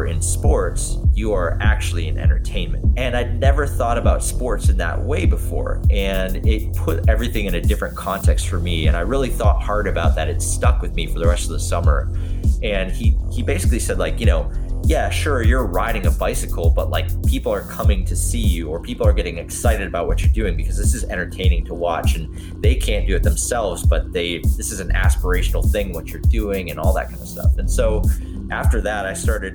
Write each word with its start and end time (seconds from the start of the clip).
In 0.00 0.20
sports, 0.20 0.98
you 1.14 1.32
are 1.32 1.56
actually 1.60 2.08
in 2.08 2.18
entertainment. 2.18 2.98
And 2.98 3.16
I'd 3.16 3.38
never 3.38 3.68
thought 3.68 3.98
about 3.98 4.24
sports 4.24 4.68
in 4.68 4.76
that 4.78 5.00
way 5.00 5.26
before. 5.26 5.80
And 5.90 6.44
it 6.44 6.74
put 6.74 7.08
everything 7.08 7.44
in 7.44 7.54
a 7.54 7.60
different 7.60 7.96
context 7.96 8.48
for 8.48 8.58
me. 8.58 8.88
And 8.88 8.96
I 8.96 9.00
really 9.00 9.30
thought 9.30 9.62
hard 9.62 9.86
about 9.86 10.16
that. 10.16 10.28
It 10.28 10.42
stuck 10.42 10.82
with 10.82 10.94
me 10.96 11.06
for 11.06 11.20
the 11.20 11.26
rest 11.26 11.44
of 11.44 11.50
the 11.50 11.60
summer. 11.60 12.12
And 12.64 12.90
he 12.90 13.16
he 13.30 13.44
basically 13.44 13.78
said, 13.78 13.98
like, 13.98 14.18
you 14.18 14.26
know, 14.26 14.50
yeah, 14.84 15.08
sure, 15.10 15.42
you're 15.42 15.64
riding 15.64 16.06
a 16.06 16.10
bicycle, 16.10 16.70
but 16.70 16.90
like 16.90 17.06
people 17.26 17.52
are 17.52 17.62
coming 17.62 18.04
to 18.06 18.16
see 18.16 18.40
you 18.40 18.68
or 18.68 18.80
people 18.80 19.06
are 19.06 19.12
getting 19.12 19.38
excited 19.38 19.86
about 19.86 20.08
what 20.08 20.22
you're 20.22 20.32
doing 20.32 20.56
because 20.56 20.76
this 20.76 20.94
is 20.94 21.04
entertaining 21.04 21.64
to 21.66 21.74
watch 21.74 22.16
and 22.16 22.62
they 22.62 22.74
can't 22.74 23.06
do 23.06 23.14
it 23.14 23.22
themselves, 23.22 23.86
but 23.86 24.12
they 24.12 24.38
this 24.38 24.72
is 24.72 24.80
an 24.80 24.90
aspirational 24.90 25.70
thing 25.70 25.92
what 25.92 26.08
you're 26.08 26.20
doing 26.22 26.70
and 26.70 26.80
all 26.80 26.92
that 26.92 27.08
kind 27.08 27.20
of 27.20 27.28
stuff. 27.28 27.56
And 27.58 27.70
so 27.70 28.02
after 28.50 28.80
that, 28.80 29.06
I 29.06 29.14
started, 29.14 29.54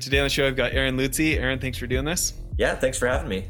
Today 0.00 0.18
on 0.18 0.24
the 0.24 0.30
show, 0.30 0.46
I've 0.46 0.56
got 0.56 0.72
Aaron 0.72 0.96
Lutze. 0.96 1.36
Aaron, 1.36 1.58
thanks 1.58 1.76
for 1.76 1.86
doing 1.86 2.06
this. 2.06 2.32
Yeah, 2.56 2.74
thanks 2.74 2.98
for 2.98 3.06
having 3.06 3.28
me. 3.28 3.46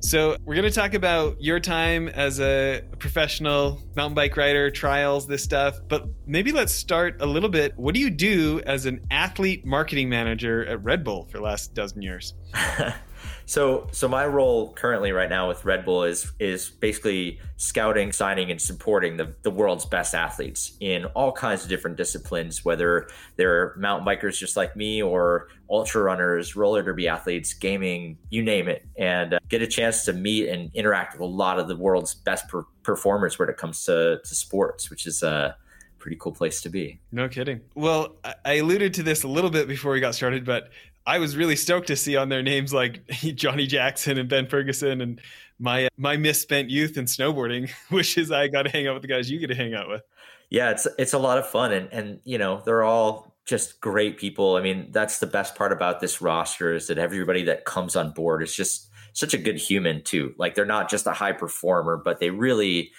So, 0.00 0.36
we're 0.44 0.54
going 0.54 0.68
to 0.68 0.74
talk 0.74 0.92
about 0.94 1.40
your 1.40 1.60
time 1.60 2.08
as 2.08 2.40
a 2.40 2.82
professional 2.98 3.80
mountain 3.96 4.14
bike 4.14 4.36
rider, 4.36 4.70
trials, 4.70 5.26
this 5.26 5.42
stuff. 5.42 5.78
But 5.88 6.06
maybe 6.26 6.52
let's 6.52 6.74
start 6.74 7.22
a 7.22 7.26
little 7.26 7.48
bit. 7.48 7.72
What 7.78 7.94
do 7.94 8.00
you 8.00 8.10
do 8.10 8.60
as 8.66 8.84
an 8.84 9.00
athlete 9.10 9.64
marketing 9.64 10.10
manager 10.10 10.66
at 10.66 10.82
Red 10.82 11.04
Bull 11.04 11.26
for 11.30 11.38
the 11.38 11.44
last 11.44 11.72
dozen 11.72 12.02
years? 12.02 12.34
So, 13.52 13.86
so 13.92 14.08
my 14.08 14.26
role 14.26 14.72
currently 14.72 15.12
right 15.12 15.28
now 15.28 15.46
with 15.46 15.62
Red 15.66 15.84
Bull 15.84 16.04
is 16.04 16.32
is 16.40 16.70
basically 16.70 17.38
scouting, 17.58 18.10
signing, 18.10 18.50
and 18.50 18.58
supporting 18.58 19.18
the, 19.18 19.34
the 19.42 19.50
world's 19.50 19.84
best 19.84 20.14
athletes 20.14 20.72
in 20.80 21.04
all 21.04 21.32
kinds 21.32 21.62
of 21.62 21.68
different 21.68 21.98
disciplines, 21.98 22.64
whether 22.64 23.10
they're 23.36 23.74
mountain 23.76 24.06
bikers 24.06 24.38
just 24.38 24.56
like 24.56 24.74
me, 24.74 25.02
or 25.02 25.48
ultra 25.68 26.02
runners, 26.02 26.56
roller 26.56 26.82
derby 26.82 27.06
athletes, 27.08 27.52
gaming, 27.52 28.16
you 28.30 28.42
name 28.42 28.68
it, 28.68 28.86
and 28.96 29.34
uh, 29.34 29.38
get 29.50 29.60
a 29.60 29.66
chance 29.66 30.06
to 30.06 30.14
meet 30.14 30.48
and 30.48 30.70
interact 30.72 31.12
with 31.12 31.20
a 31.20 31.26
lot 31.26 31.58
of 31.58 31.68
the 31.68 31.76
world's 31.76 32.14
best 32.14 32.48
per- 32.48 32.64
performers 32.82 33.38
when 33.38 33.50
it 33.50 33.58
comes 33.58 33.84
to 33.84 34.18
to 34.24 34.34
sports, 34.34 34.88
which 34.88 35.06
is 35.06 35.22
a 35.22 35.54
pretty 35.98 36.16
cool 36.18 36.32
place 36.32 36.62
to 36.62 36.68
be. 36.68 36.98
No 37.12 37.28
kidding. 37.28 37.60
Well, 37.74 38.16
I 38.46 38.54
alluded 38.54 38.94
to 38.94 39.02
this 39.02 39.22
a 39.24 39.28
little 39.28 39.50
bit 39.50 39.68
before 39.68 39.92
we 39.92 40.00
got 40.00 40.14
started, 40.14 40.44
but 40.44 40.70
I 41.06 41.18
was 41.18 41.36
really 41.36 41.56
stoked 41.56 41.88
to 41.88 41.96
see 41.96 42.16
on 42.16 42.28
their 42.28 42.42
names 42.42 42.72
like 42.72 43.06
Johnny 43.34 43.66
Jackson 43.66 44.18
and 44.18 44.28
Ben 44.28 44.46
Ferguson 44.46 45.00
and 45.00 45.20
my 45.58 45.88
my 45.96 46.16
misspent 46.16 46.70
youth 46.70 46.96
in 46.96 47.06
snowboarding 47.06 47.70
wishes 47.90 48.30
I 48.30 48.48
got 48.48 48.62
to 48.62 48.70
hang 48.70 48.86
out 48.86 48.94
with 48.94 49.02
the 49.02 49.08
guys 49.08 49.30
you 49.30 49.38
get 49.38 49.48
to 49.48 49.54
hang 49.54 49.74
out 49.74 49.88
with. 49.88 50.02
Yeah, 50.50 50.70
it's 50.70 50.86
it's 50.98 51.12
a 51.12 51.18
lot 51.18 51.38
of 51.38 51.46
fun 51.46 51.72
and 51.72 51.88
and 51.92 52.20
you 52.24 52.38
know, 52.38 52.62
they're 52.64 52.82
all 52.82 53.32
just 53.44 53.80
great 53.80 54.18
people. 54.18 54.56
I 54.56 54.62
mean, 54.62 54.88
that's 54.90 55.18
the 55.18 55.26
best 55.26 55.56
part 55.56 55.72
about 55.72 56.00
this 56.00 56.20
roster 56.20 56.74
is 56.74 56.86
that 56.86 56.98
everybody 56.98 57.42
that 57.44 57.64
comes 57.64 57.96
on 57.96 58.12
board 58.12 58.42
is 58.42 58.54
just 58.54 58.88
such 59.14 59.34
a 59.34 59.38
good 59.38 59.56
human 59.56 60.02
too. 60.02 60.34
Like 60.38 60.54
they're 60.54 60.64
not 60.64 60.88
just 60.88 61.06
a 61.06 61.12
high 61.12 61.32
performer, 61.32 62.00
but 62.02 62.20
they 62.20 62.30
really 62.30 62.92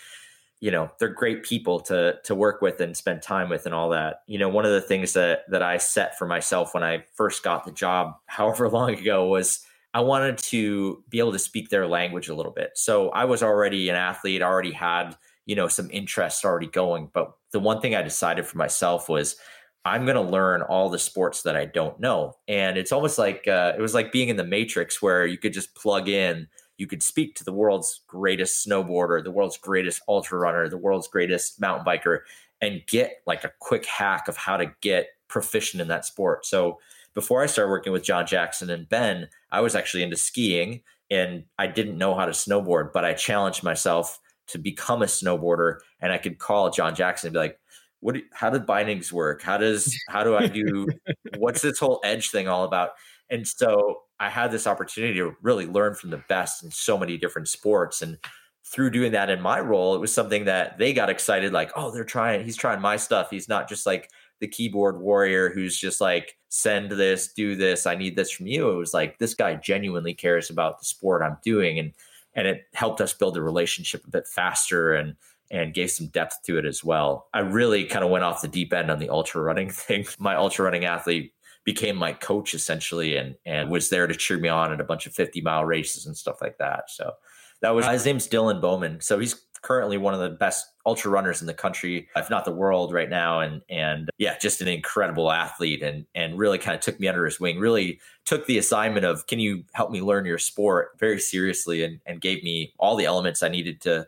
you 0.63 0.72
know 0.72 0.90
they're 0.97 1.09
great 1.09 1.44
people 1.44 1.81
to 1.81 2.16
to 2.24 2.34
work 2.34 2.62
with 2.62 2.79
and 2.79 2.96
spend 2.96 3.22
time 3.22 3.50
with 3.50 3.66
and 3.66 3.75
all 3.75 3.90
that. 3.90 4.22
You 4.28 4.40
know 4.40 4.47
one 4.47 4.63
of 4.63 4.72
the 4.72 4.79
things 4.79 5.12
that 5.12 5.41
that 5.50 5.62
i 5.62 5.78
set 5.78 6.18
for 6.18 6.25
myself 6.25 6.74
when 6.74 6.84
i 6.84 7.03
first 7.16 7.44
got 7.44 7.66
the 7.66 7.72
job 7.74 8.13
however 8.28 8.69
long 8.69 8.91
ago 8.91 9.28
was 9.28 9.66
i 9.94 10.00
wanted 10.00 10.38
to 10.38 11.03
be 11.09 11.19
able 11.19 11.34
to 11.34 11.40
speak 11.40 11.69
their 11.69 11.85
language 11.85 12.29
a 12.29 12.35
little 12.35 12.53
bit. 12.53 12.72
So 12.75 13.09
i 13.09 13.25
was 13.25 13.44
already 13.44 13.90
an 13.90 13.97
athlete 13.97 14.41
already 14.41 14.72
had 14.72 15.18
you 15.46 15.56
know 15.57 15.68
some 15.68 15.90
interests 15.91 16.46
already 16.46 16.68
going 16.68 17.09
but 17.13 17.34
the 17.51 17.59
one 17.59 17.81
thing 17.81 17.94
i 17.94 18.01
decided 18.01 18.47
for 18.47 18.57
myself 18.57 19.09
was 19.09 19.35
i'm 19.84 20.06
going 20.06 20.16
to 20.16 20.22
learn 20.22 20.62
all 20.62 20.90
the 20.90 20.97
sports 20.97 21.41
that 21.41 21.57
i 21.57 21.66
don't 21.66 22.00
know. 22.00 22.38
And 22.47 22.78
it's 22.78 22.94
almost 22.94 23.18
like 23.18 23.50
uh, 23.50 23.74
it 23.78 23.81
was 23.81 23.94
like 23.94 24.13
being 24.13 24.30
in 24.30 24.38
the 24.38 24.45
matrix 24.45 25.01
where 25.01 25.25
you 25.25 25.38
could 25.38 25.51
just 25.51 25.75
plug 25.75 26.07
in 26.07 26.47
you 26.78 26.88
could 26.88 27.03
speak 27.03 27.35
to 27.35 27.44
the 27.44 27.53
world's 27.53 28.01
greatest 28.07 28.67
snowboarder, 28.67 29.23
the 29.23 29.31
world's 29.31 29.57
greatest 29.57 30.01
ultra 30.07 30.38
runner, 30.38 30.67
the 30.67 30.78
world's 30.78 31.07
greatest 31.07 31.61
mountain 31.61 31.85
biker, 31.85 32.19
and 32.61 32.81
get 32.88 33.17
like 33.28 33.44
a 33.44 33.51
quick 33.59 33.85
hack 33.85 34.28
of 34.28 34.38
how 34.38 34.57
to 34.57 34.72
get 34.81 35.09
proficient 35.28 35.81
in 35.81 35.88
that 35.89 36.06
sport. 36.06 36.45
So 36.45 36.79
before 37.13 37.44
I 37.44 37.47
started 37.47 37.69
working 37.69 37.94
with 37.94 38.03
John 38.03 38.25
Jackson 38.25 38.69
and 38.69 38.89
Ben, 38.89 39.28
I 39.51 39.62
was 39.62 39.75
actually 39.75 40.03
into 40.03 40.16
skiing 40.16 40.81
and 41.12 41.44
I 41.59 41.67
didn't 41.67 41.97
know 41.97 42.16
how 42.16 42.25
to 42.25 42.31
snowboard, 42.31 42.91
but 42.94 43.06
I 43.06 43.13
challenged 43.13 43.63
myself 43.63 44.19
to 44.47 44.57
become 44.57 45.01
a 45.01 45.06
snowboarder 45.06 45.78
and 46.01 46.12
I 46.12 46.17
could 46.17 46.39
call 46.39 46.72
John 46.72 46.95
Jackson 46.95 47.28
and 47.28 47.33
be 47.33 47.39
like, 47.39 47.59
what, 48.00 48.17
how 48.33 48.50
do 48.50 48.59
bindings 48.59 49.13
work? 49.13 49.41
How 49.41 49.57
does, 49.57 49.95
how 50.09 50.23
do 50.23 50.35
I 50.35 50.47
do, 50.47 50.88
what's 51.38 51.62
this 51.62 51.79
whole 51.79 52.01
edge 52.03 52.31
thing 52.31 52.47
all 52.47 52.63
about? 52.63 52.91
And 53.29 53.47
so 53.47 54.01
I 54.19 54.29
had 54.29 54.51
this 54.51 54.67
opportunity 54.67 55.16
to 55.16 55.35
really 55.41 55.66
learn 55.66 55.95
from 55.95 56.09
the 56.09 56.23
best 56.29 56.63
in 56.63 56.72
so 56.72 56.97
many 56.97 57.17
different 57.17 57.47
sports. 57.47 58.01
And 58.01 58.17
through 58.66 58.91
doing 58.91 59.11
that 59.11 59.29
in 59.29 59.41
my 59.41 59.59
role, 59.59 59.95
it 59.95 60.00
was 60.00 60.13
something 60.13 60.45
that 60.45 60.78
they 60.78 60.94
got 60.94 61.09
excited 61.09 61.51
like, 61.51 61.72
oh, 61.75 61.91
they're 61.91 62.03
trying, 62.03 62.45
he's 62.45 62.56
trying 62.56 62.81
my 62.81 62.95
stuff. 62.95 63.29
He's 63.29 63.50
not 63.50 63.67
just 63.67 63.85
like 63.85 64.09
the 64.39 64.47
keyboard 64.47 65.00
warrior 65.00 65.50
who's 65.50 65.78
just 65.78 66.00
like, 66.00 66.38
send 66.50 66.91
this, 66.91 67.33
do 67.33 67.56
this, 67.56 67.85
I 67.85 67.95
need 67.95 68.16
this 68.16 68.31
from 68.31 68.47
you. 68.47 68.69
It 68.69 68.78
was 68.78 68.94
like, 68.94 69.17
this 69.17 69.33
guy 69.33 69.56
genuinely 69.56 70.13
cares 70.13 70.50
about 70.50 70.79
the 70.79 70.85
sport 70.85 71.22
I'm 71.22 71.38
doing. 71.44 71.79
And, 71.79 71.94
and 72.35 72.47
it 72.47 72.63
helped 72.73 73.01
us 73.01 73.13
build 73.13 73.38
a 73.38 73.41
relationship 73.41 74.06
a 74.06 74.09
bit 74.09 74.28
faster 74.28 74.94
and, 74.94 75.16
and 75.51 75.73
gave 75.73 75.91
some 75.91 76.07
depth 76.07 76.44
to 76.45 76.57
it 76.57 76.66
as 76.66 76.83
well. 76.83 77.28
I 77.33 77.39
really 77.39 77.85
kind 77.85 78.06
of 78.06 78.12
went 78.12 78.23
off 78.23 78.41
the 78.41 78.47
deep 78.47 78.73
end 78.73 78.89
on 78.89 79.00
the 79.00 79.09
ultra 79.09 79.41
running 79.41 79.69
thing. 79.72 80.06
My 80.19 80.35
ultra 80.35 80.66
running 80.66 80.85
athlete 80.85 81.33
became 81.63 81.96
my 81.96 82.13
coach 82.13 82.53
essentially 82.53 83.16
and 83.16 83.35
and 83.46 83.69
was 83.69 83.90
there 83.90 84.07
to 84.07 84.16
cheer 84.16 84.38
me 84.38 84.50
on 84.50 84.72
at 84.72 84.81
a 84.81 84.84
bunch 84.84 85.06
of 85.06 85.13
50 85.13 85.41
mile 85.41 85.66
races 85.66 86.06
and 86.06 86.18
stuff 86.18 86.41
like 86.41 86.57
that. 86.57 86.90
So 86.90 87.13
that 87.62 87.74
was 87.74 87.85
his 87.85 88.06
name's 88.06 88.28
Dylan 88.28 88.62
Bowman. 88.62 89.00
So 89.00 89.19
he's 89.19 89.41
currently 89.63 89.97
one 89.97 90.13
of 90.13 90.19
the 90.19 90.29
best 90.29 90.68
ultra 90.85 91.09
runners 91.09 91.40
in 91.40 91.47
the 91.47 91.53
country, 91.53 92.09
if 92.18 92.29
not 92.29 92.44
the 92.46 92.51
world 92.51 92.94
right 92.94 93.09
now. 93.09 93.40
And 93.40 93.62
and 93.69 94.09
yeah, 94.18 94.38
just 94.38 94.62
an 94.62 94.68
incredible 94.68 95.31
athlete 95.31 95.81
and 95.81 96.06
and 96.13 96.38
really 96.38 96.59
kind 96.59 96.75
of 96.75 96.81
took 96.81 97.00
me 97.00 97.07
under 97.07 97.25
his 97.25 97.40
wing, 97.40 97.57
really 97.57 98.00
took 98.25 98.45
the 98.45 98.57
assignment 98.57 99.06
of 99.06 99.25
can 99.25 99.40
you 99.40 99.63
help 99.74 99.90
me 99.90 100.01
learn 100.01 100.25
your 100.25 100.38
sport 100.38 100.91
very 101.00 101.19
seriously 101.19 101.84
and 101.84 102.00
and 102.06 102.22
gave 102.22 102.44
me 102.44 102.74
all 102.78 102.95
the 102.95 103.06
elements 103.06 103.41
I 103.41 103.50
needed 103.50 103.81
to, 103.81 104.06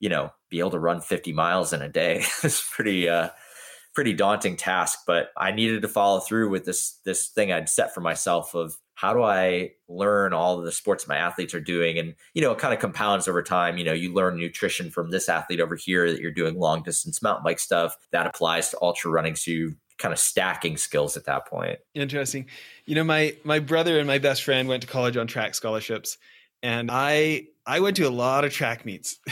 you 0.00 0.08
know, 0.08 0.32
be 0.48 0.60
able 0.60 0.70
to 0.70 0.78
run 0.78 1.00
50 1.00 1.32
miles 1.32 1.72
in 1.72 1.82
a 1.82 1.88
day. 1.88 2.18
it's 2.42 2.70
pretty 2.70 3.08
uh 3.08 3.30
pretty 3.94 4.12
daunting 4.14 4.56
task, 4.56 5.00
but 5.06 5.30
I 5.36 5.52
needed 5.52 5.82
to 5.82 5.88
follow 5.88 6.20
through 6.20 6.48
with 6.50 6.64
this 6.64 6.98
this 7.04 7.28
thing 7.28 7.52
I'd 7.52 7.68
set 7.68 7.94
for 7.94 8.00
myself 8.00 8.54
of 8.54 8.76
how 8.94 9.12
do 9.12 9.22
I 9.22 9.72
learn 9.88 10.32
all 10.32 10.60
the 10.60 10.70
sports 10.70 11.08
my 11.08 11.16
athletes 11.16 11.54
are 11.54 11.60
doing? 11.60 11.98
And, 11.98 12.14
you 12.34 12.42
know, 12.42 12.52
it 12.52 12.58
kind 12.58 12.72
of 12.72 12.78
compounds 12.78 13.26
over 13.26 13.42
time. 13.42 13.76
You 13.76 13.84
know, 13.84 13.92
you 13.92 14.12
learn 14.14 14.36
nutrition 14.36 14.90
from 14.90 15.10
this 15.10 15.28
athlete 15.28 15.60
over 15.60 15.74
here 15.74 16.10
that 16.10 16.20
you're 16.20 16.30
doing 16.30 16.58
long 16.58 16.82
distance 16.82 17.20
mountain 17.20 17.42
bike 17.42 17.58
stuff 17.58 17.96
that 18.12 18.26
applies 18.26 18.70
to 18.70 18.78
ultra 18.80 19.10
running. 19.10 19.34
So 19.34 19.50
you 19.50 19.74
kind 19.98 20.12
of 20.12 20.18
stacking 20.18 20.76
skills 20.76 21.16
at 21.16 21.24
that 21.24 21.46
point. 21.46 21.78
Interesting. 21.94 22.46
You 22.86 22.94
know, 22.94 23.04
my 23.04 23.36
my 23.44 23.58
brother 23.58 23.98
and 23.98 24.06
my 24.06 24.18
best 24.18 24.42
friend 24.42 24.68
went 24.68 24.82
to 24.82 24.88
college 24.88 25.16
on 25.16 25.26
track 25.26 25.54
scholarships. 25.54 26.18
And 26.62 26.90
I 26.90 27.48
I 27.66 27.80
went 27.80 27.96
to 27.96 28.04
a 28.04 28.10
lot 28.10 28.44
of 28.44 28.52
track 28.52 28.84
meets. 28.84 29.18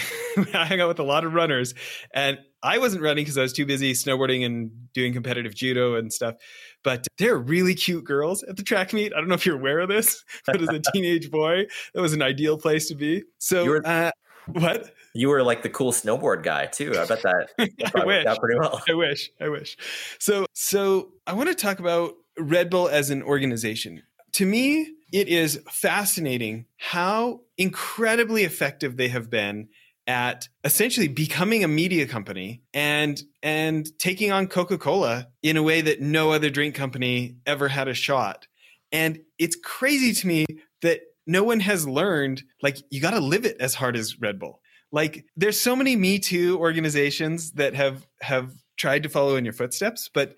I 0.54 0.66
hung 0.66 0.80
out 0.80 0.88
with 0.88 0.98
a 1.00 1.04
lot 1.04 1.24
of 1.24 1.34
runners. 1.34 1.74
And 2.14 2.38
I 2.62 2.78
wasn't 2.78 3.02
running 3.02 3.24
because 3.24 3.38
I 3.38 3.42
was 3.42 3.52
too 3.52 3.66
busy 3.66 3.92
snowboarding 3.92 4.44
and 4.44 4.70
doing 4.92 5.12
competitive 5.12 5.54
judo 5.54 5.94
and 5.96 6.12
stuff. 6.12 6.36
But 6.84 7.06
they're 7.18 7.38
really 7.38 7.74
cute 7.74 8.04
girls 8.04 8.42
at 8.44 8.56
the 8.56 8.62
track 8.62 8.92
meet. 8.92 9.12
I 9.14 9.18
don't 9.18 9.28
know 9.28 9.34
if 9.34 9.46
you're 9.46 9.56
aware 9.56 9.80
of 9.80 9.88
this, 9.88 10.24
but 10.46 10.60
as 10.60 10.68
a 10.68 10.78
teenage 10.92 11.30
boy, 11.30 11.66
that 11.94 12.00
was 12.00 12.12
an 12.12 12.22
ideal 12.22 12.58
place 12.58 12.88
to 12.88 12.94
be. 12.94 13.24
So, 13.38 13.64
were, 13.64 13.82
uh, 13.84 14.10
what? 14.46 14.92
You 15.14 15.28
were 15.28 15.42
like 15.42 15.62
the 15.62 15.70
cool 15.70 15.92
snowboard 15.92 16.44
guy 16.44 16.66
too. 16.66 16.92
I 16.92 17.06
bet 17.06 17.22
that 17.22 17.48
I 17.58 18.04
wish. 18.04 18.24
pretty 18.38 18.60
well. 18.60 18.80
I 18.88 18.94
wish. 18.94 19.30
I 19.40 19.48
wish. 19.48 19.76
So, 20.18 20.46
so 20.52 21.12
I 21.26 21.32
want 21.32 21.48
to 21.48 21.54
talk 21.54 21.80
about 21.80 22.14
Red 22.38 22.70
Bull 22.70 22.88
as 22.88 23.10
an 23.10 23.22
organization. 23.22 24.02
To 24.32 24.46
me, 24.46 24.94
it 25.12 25.28
is 25.28 25.60
fascinating 25.70 26.66
how 26.76 27.40
incredibly 27.58 28.44
effective 28.44 28.96
they 28.96 29.08
have 29.08 29.30
been 29.30 29.68
at 30.06 30.48
essentially 30.64 31.08
becoming 31.08 31.62
a 31.62 31.68
media 31.68 32.06
company 32.06 32.62
and 32.74 33.22
and 33.42 33.86
taking 33.98 34.32
on 34.32 34.48
Coca-Cola 34.48 35.28
in 35.42 35.56
a 35.56 35.62
way 35.62 35.80
that 35.82 36.00
no 36.00 36.32
other 36.32 36.50
drink 36.50 36.74
company 36.74 37.36
ever 37.46 37.68
had 37.68 37.86
a 37.86 37.94
shot. 37.94 38.46
And 38.92 39.20
it's 39.38 39.56
crazy 39.56 40.12
to 40.12 40.26
me 40.26 40.46
that 40.82 41.00
no 41.26 41.44
one 41.44 41.60
has 41.60 41.86
learned 41.86 42.42
like 42.62 42.78
you 42.90 43.00
got 43.00 43.12
to 43.12 43.20
live 43.20 43.44
it 43.44 43.56
as 43.60 43.74
hard 43.74 43.96
as 43.96 44.20
Red 44.20 44.38
Bull. 44.38 44.60
Like 44.90 45.26
there's 45.36 45.60
so 45.60 45.76
many 45.76 45.94
Me 45.94 46.18
Too 46.18 46.58
organizations 46.58 47.52
that 47.52 47.74
have 47.74 48.06
have 48.20 48.52
tried 48.76 49.04
to 49.04 49.08
follow 49.08 49.36
in 49.36 49.44
your 49.44 49.54
footsteps, 49.54 50.10
but 50.12 50.34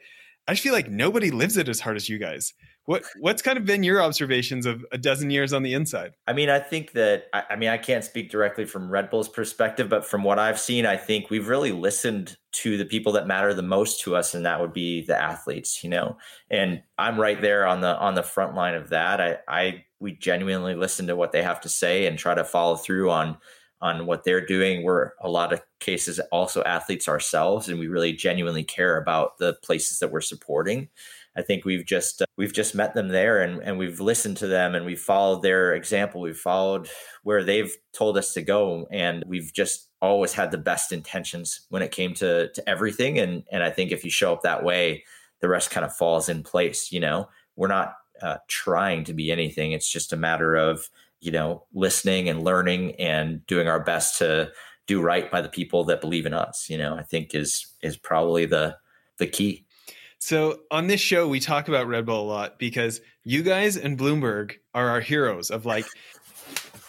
I 0.47 0.57
feel 0.57 0.73
like 0.73 0.91
nobody 0.91 1.31
lives 1.31 1.57
it 1.57 1.69
as 1.69 1.81
hard 1.81 1.97
as 1.97 2.09
you 2.09 2.19
guys. 2.19 2.53
What 2.87 3.05
what's 3.21 3.43
kind 3.43 3.59
of 3.59 3.65
been 3.65 3.83
your 3.83 4.03
observations 4.03 4.67
of 4.67 4.85
a 4.93 4.99
dozen 4.99 5.31
years 5.31 5.53
on 5.53 5.63
the 5.63 5.75
inside? 5.75 6.15
I 6.27 6.33
mean, 6.33 6.49
I 6.49 6.59
think 6.59 6.93
that 6.93 7.27
I, 7.33 7.45
I, 7.51 7.57
mean 7.57 7.69
I 7.69 7.79
can't 7.79 8.05
speak 8.05 8.31
directly 8.31 8.65
from 8.65 8.91
Red 8.91 9.11
Bull's 9.11 9.29
perspective, 9.29 9.89
but 9.89 10.05
from 10.05 10.25
what 10.25 10.39
I've 10.39 10.61
seen, 10.61 10.87
I 10.87 10.97
think 10.97 11.31
we've 11.31 11.49
really 11.49 11.73
listened 11.73 12.37
to 12.53 12.77
the 12.77 12.85
people 12.85 13.13
that 13.13 13.27
matter 13.27 13.55
the 13.55 13.63
most 13.63 14.01
to 14.03 14.17
us, 14.17 14.35
and 14.35 14.45
that 14.45 14.61
would 14.61 14.73
be 14.73 15.05
the 15.05 15.17
athletes, 15.17 15.83
you 15.83 15.91
know. 15.91 16.17
And 16.51 16.83
I'm 16.99 17.21
right 17.21 17.41
there 17.41 17.67
on 17.67 17.81
the 17.81 17.97
on 17.99 18.15
the 18.15 18.23
front 18.23 18.55
line 18.55 18.75
of 18.75 18.91
that. 18.91 19.21
I 19.21 19.39
I 19.49 19.85
we 20.01 20.13
genuinely 20.13 20.75
listen 20.75 21.07
to 21.07 21.17
what 21.17 21.33
they 21.33 21.43
have 21.43 21.61
to 21.63 21.69
say 21.69 22.07
and 22.07 22.19
try 22.19 22.35
to 22.35 22.45
follow 22.45 22.77
through 22.77 23.11
on 23.11 23.39
on 23.81 24.07
what 24.07 24.23
they're 24.25 24.45
doing. 24.45 24.85
We're 24.85 25.11
a 25.21 25.29
lot 25.29 25.53
of 25.53 25.61
cases 25.81 26.21
also 26.31 26.63
athletes 26.63 27.09
ourselves, 27.09 27.69
and 27.69 27.79
we 27.79 27.89
really 27.89 28.13
genuinely 28.13 28.65
care 28.65 28.97
about 28.97 29.39
the 29.39 29.55
places 29.65 29.99
that 29.99 30.13
we're 30.13 30.21
supporting. 30.21 30.89
I 31.37 31.43
think 31.43 31.65
we've 31.65 31.85
just 31.85 32.23
uh, 32.23 32.27
we've 32.37 32.53
just 32.53 32.75
met 32.75 32.95
them 32.95 33.09
there 33.09 33.43
and, 33.43 33.63
and 33.63 33.79
we've 33.79 34.01
listened 34.01 34.37
to 34.39 34.47
them 34.47 34.75
and 34.75 34.85
we've 34.85 35.01
followed 35.01 35.43
their 35.43 35.75
example. 35.75 36.21
We've 36.21 36.37
followed 36.37 36.89
where 37.23 37.43
they've 37.43 37.75
told 37.93 38.19
us 38.19 38.33
to 38.35 38.43
go 38.43 38.87
and 38.91 39.25
we've 39.27 39.53
just 39.53 39.89
always 40.01 40.33
had 40.33 40.51
the 40.51 40.59
best 40.59 40.93
intentions 40.93 41.67
when 41.71 41.83
it 41.83 41.93
came 41.93 42.15
to 42.15 42.49
to 42.53 42.69
everything. 42.69 43.19
And 43.19 43.45
and 43.51 43.63
I 43.63 43.71
think 43.71 43.93
if 43.93 44.05
you 44.05 44.11
show 44.11 44.33
up 44.33 44.43
that 44.43 44.65
way, 44.65 45.05
the 45.41 45.49
rest 45.49 45.71
kind 45.71 45.87
of 45.87 45.97
falls 45.97 46.29
in 46.29 46.43
place. 46.43 46.93
You 46.93 47.01
know, 47.01 47.29
we're 47.57 47.69
not 47.69 47.95
uh, 48.21 48.39
trying 48.49 49.05
to 49.05 49.15
be 49.15 49.33
anything. 49.33 49.73
It's 49.73 49.91
just 49.91 50.13
a 50.13 50.17
matter 50.17 50.55
of 50.57 50.89
you 51.21 51.33
know 51.33 51.65
listening 51.73 52.29
and 52.29 52.45
learning 52.45 52.97
and 52.97 53.47
doing 53.47 53.69
our 53.69 53.81
best 53.81 54.19
to 54.19 54.51
do 54.87 55.01
right 55.01 55.31
by 55.31 55.41
the 55.41 55.49
people 55.49 55.85
that 55.85 56.01
believe 56.01 56.27
in 56.27 56.35
us. 56.35 56.69
You 56.69 56.79
know, 56.79 56.97
I 56.97 57.03
think 57.03 57.35
is 57.35 57.67
is 57.83 57.97
probably 57.97 58.47
the 58.47 58.77
the 59.19 59.27
key. 59.27 59.67
So 60.25 60.61
on 60.71 60.87
this 60.87 61.01
show, 61.01 61.27
we 61.27 61.41
talk 61.41 61.67
about 61.67 61.89
Red 61.89 62.07
Bull 62.07 62.23
a 62.23 62.23
lot 62.23 62.57
because 62.57 63.01
you 63.25 63.43
guys 63.43 63.77
and 63.77 63.99
Bloomberg 63.99 64.53
are 64.73 64.89
our 64.89 65.01
heroes 65.01 65.51
of 65.51 65.67
like, 65.67 65.85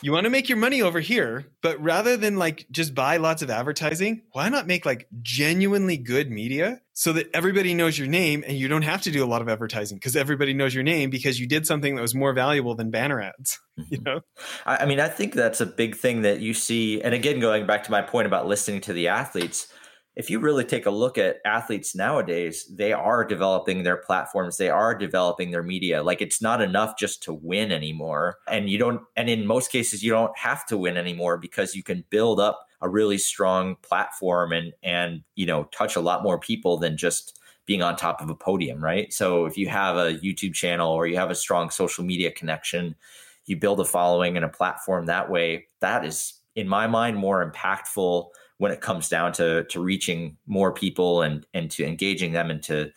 you 0.04 0.12
want 0.12 0.26
to 0.26 0.30
make 0.30 0.50
your 0.50 0.60
money 0.60 0.84
over 0.84 1.00
here, 1.00 1.48
but 1.64 1.82
rather 1.82 2.16
than 2.16 2.38
like 2.38 2.68
just 2.70 2.94
buy 2.94 3.18
lots 3.18 3.42
of 3.42 3.50
advertising, 3.50 4.22
why 4.34 4.50
not 4.50 4.68
make 4.68 4.86
like 4.86 5.08
genuinely 5.24 5.98
good 5.98 6.30
media 6.30 6.80
so 6.94 7.12
that 7.14 7.28
everybody 7.34 7.74
knows 7.74 7.98
your 7.98 8.08
name 8.08 8.44
and 8.46 8.56
you 8.56 8.68
don't 8.68 8.84
have 8.84 9.02
to 9.02 9.10
do 9.10 9.24
a 9.24 9.26
lot 9.26 9.42
of 9.42 9.50
advertising 9.50 9.98
because 9.98 10.16
everybody 10.16 10.54
knows 10.54 10.76
your 10.76 10.84
name 10.84 11.10
because 11.10 11.40
you 11.40 11.48
did 11.48 11.66
something 11.66 11.96
that 11.96 12.04
was 12.04 12.14
more 12.14 12.34
valuable 12.34 12.76
than 12.76 12.92
banner 12.92 13.20
ads. 13.20 13.60
You 13.90 13.98
mm-hmm. 13.98 14.04
know? 14.04 14.20
I 14.68 14.86
mean, 14.86 15.00
I 15.00 15.08
think 15.08 15.34
that's 15.34 15.60
a 15.60 15.66
big 15.66 15.96
thing 15.96 16.22
that 16.22 16.40
you 16.42 16.54
see. 16.54 17.02
And 17.02 17.16
again, 17.16 17.40
going 17.40 17.66
back 17.66 17.84
to 17.86 17.92
my 17.92 18.04
point 18.04 18.28
about 18.28 18.46
listening 18.46 18.82
to 18.82 18.94
the 18.94 19.08
athletes, 19.08 19.73
if 20.16 20.30
you 20.30 20.40
really 20.40 20.64
take 20.64 20.86
a 20.86 20.92
look 20.92 21.18
at 21.18 21.38
athletes 21.44 21.96
nowadays, 21.96 22.66
they 22.70 22.94
are 22.94 23.26
developing 23.26 23.84
their 23.84 23.98
platforms, 23.98 24.58
they 24.58 24.70
are 24.70 24.94
developing 24.94 25.52
their 25.52 25.64
media. 25.64 26.04
Like 26.04 26.22
it's 26.22 26.42
not 26.42 26.62
enough 26.62 26.98
just 26.98 27.24
to 27.24 27.34
win 27.34 27.72
anymore. 27.72 28.38
And 28.48 28.70
you 28.70 28.78
don't, 28.78 29.02
and 29.16 29.30
in 29.30 29.48
most 29.48 29.72
cases, 29.72 30.04
you 30.04 30.12
don't 30.12 30.38
have 30.38 30.66
to 30.68 30.78
win 30.78 30.98
anymore 30.98 31.38
because 31.38 31.76
you 31.76 31.82
can 31.82 32.04
build 32.10 32.40
up 32.40 32.68
a 32.82 32.90
really 32.90 33.18
strong 33.18 33.76
platform 33.82 34.52
and, 34.52 34.74
and, 34.84 35.24
you 35.36 35.46
know, 35.46 35.64
touch 35.66 35.96
a 35.96 36.02
lot 36.02 36.22
more 36.22 36.38
people 36.38 36.78
than 36.78 36.96
just 36.96 37.40
being 37.66 37.82
on 37.82 37.96
top 37.96 38.22
of 38.22 38.30
a 38.30 38.36
podium, 38.36 38.84
right? 38.84 39.12
So 39.14 39.46
if 39.46 39.58
you 39.58 39.70
have 39.70 39.96
a 39.96 40.16
YouTube 40.16 40.54
channel 40.54 40.92
or 40.92 41.08
you 41.08 41.16
have 41.16 41.32
a 41.32 41.36
strong 41.36 41.70
social 41.70 42.04
media 42.04 42.30
connection, 42.30 42.96
you 43.46 43.56
build 43.58 43.80
a 43.80 43.86
following 43.86 44.36
and 44.36 44.46
a 44.46 44.50
platform 44.50 45.06
that 45.08 45.30
way, 45.30 45.68
that 45.80 46.06
is, 46.06 46.34
in 46.56 46.68
my 46.68 46.86
mind, 46.88 47.18
more 47.18 47.50
impactful 47.50 48.28
when 48.58 48.72
it 48.72 48.82
comes 48.82 49.10
down 49.10 49.34
to 49.34 49.64
to 49.66 49.80
reaching 49.82 50.38
more 50.48 50.74
people 50.74 51.22
and 51.22 51.46
and 51.54 51.70
to 51.72 51.86
engaging 51.86 52.34
them 52.34 52.50
and 52.50 52.64
to 52.64 52.92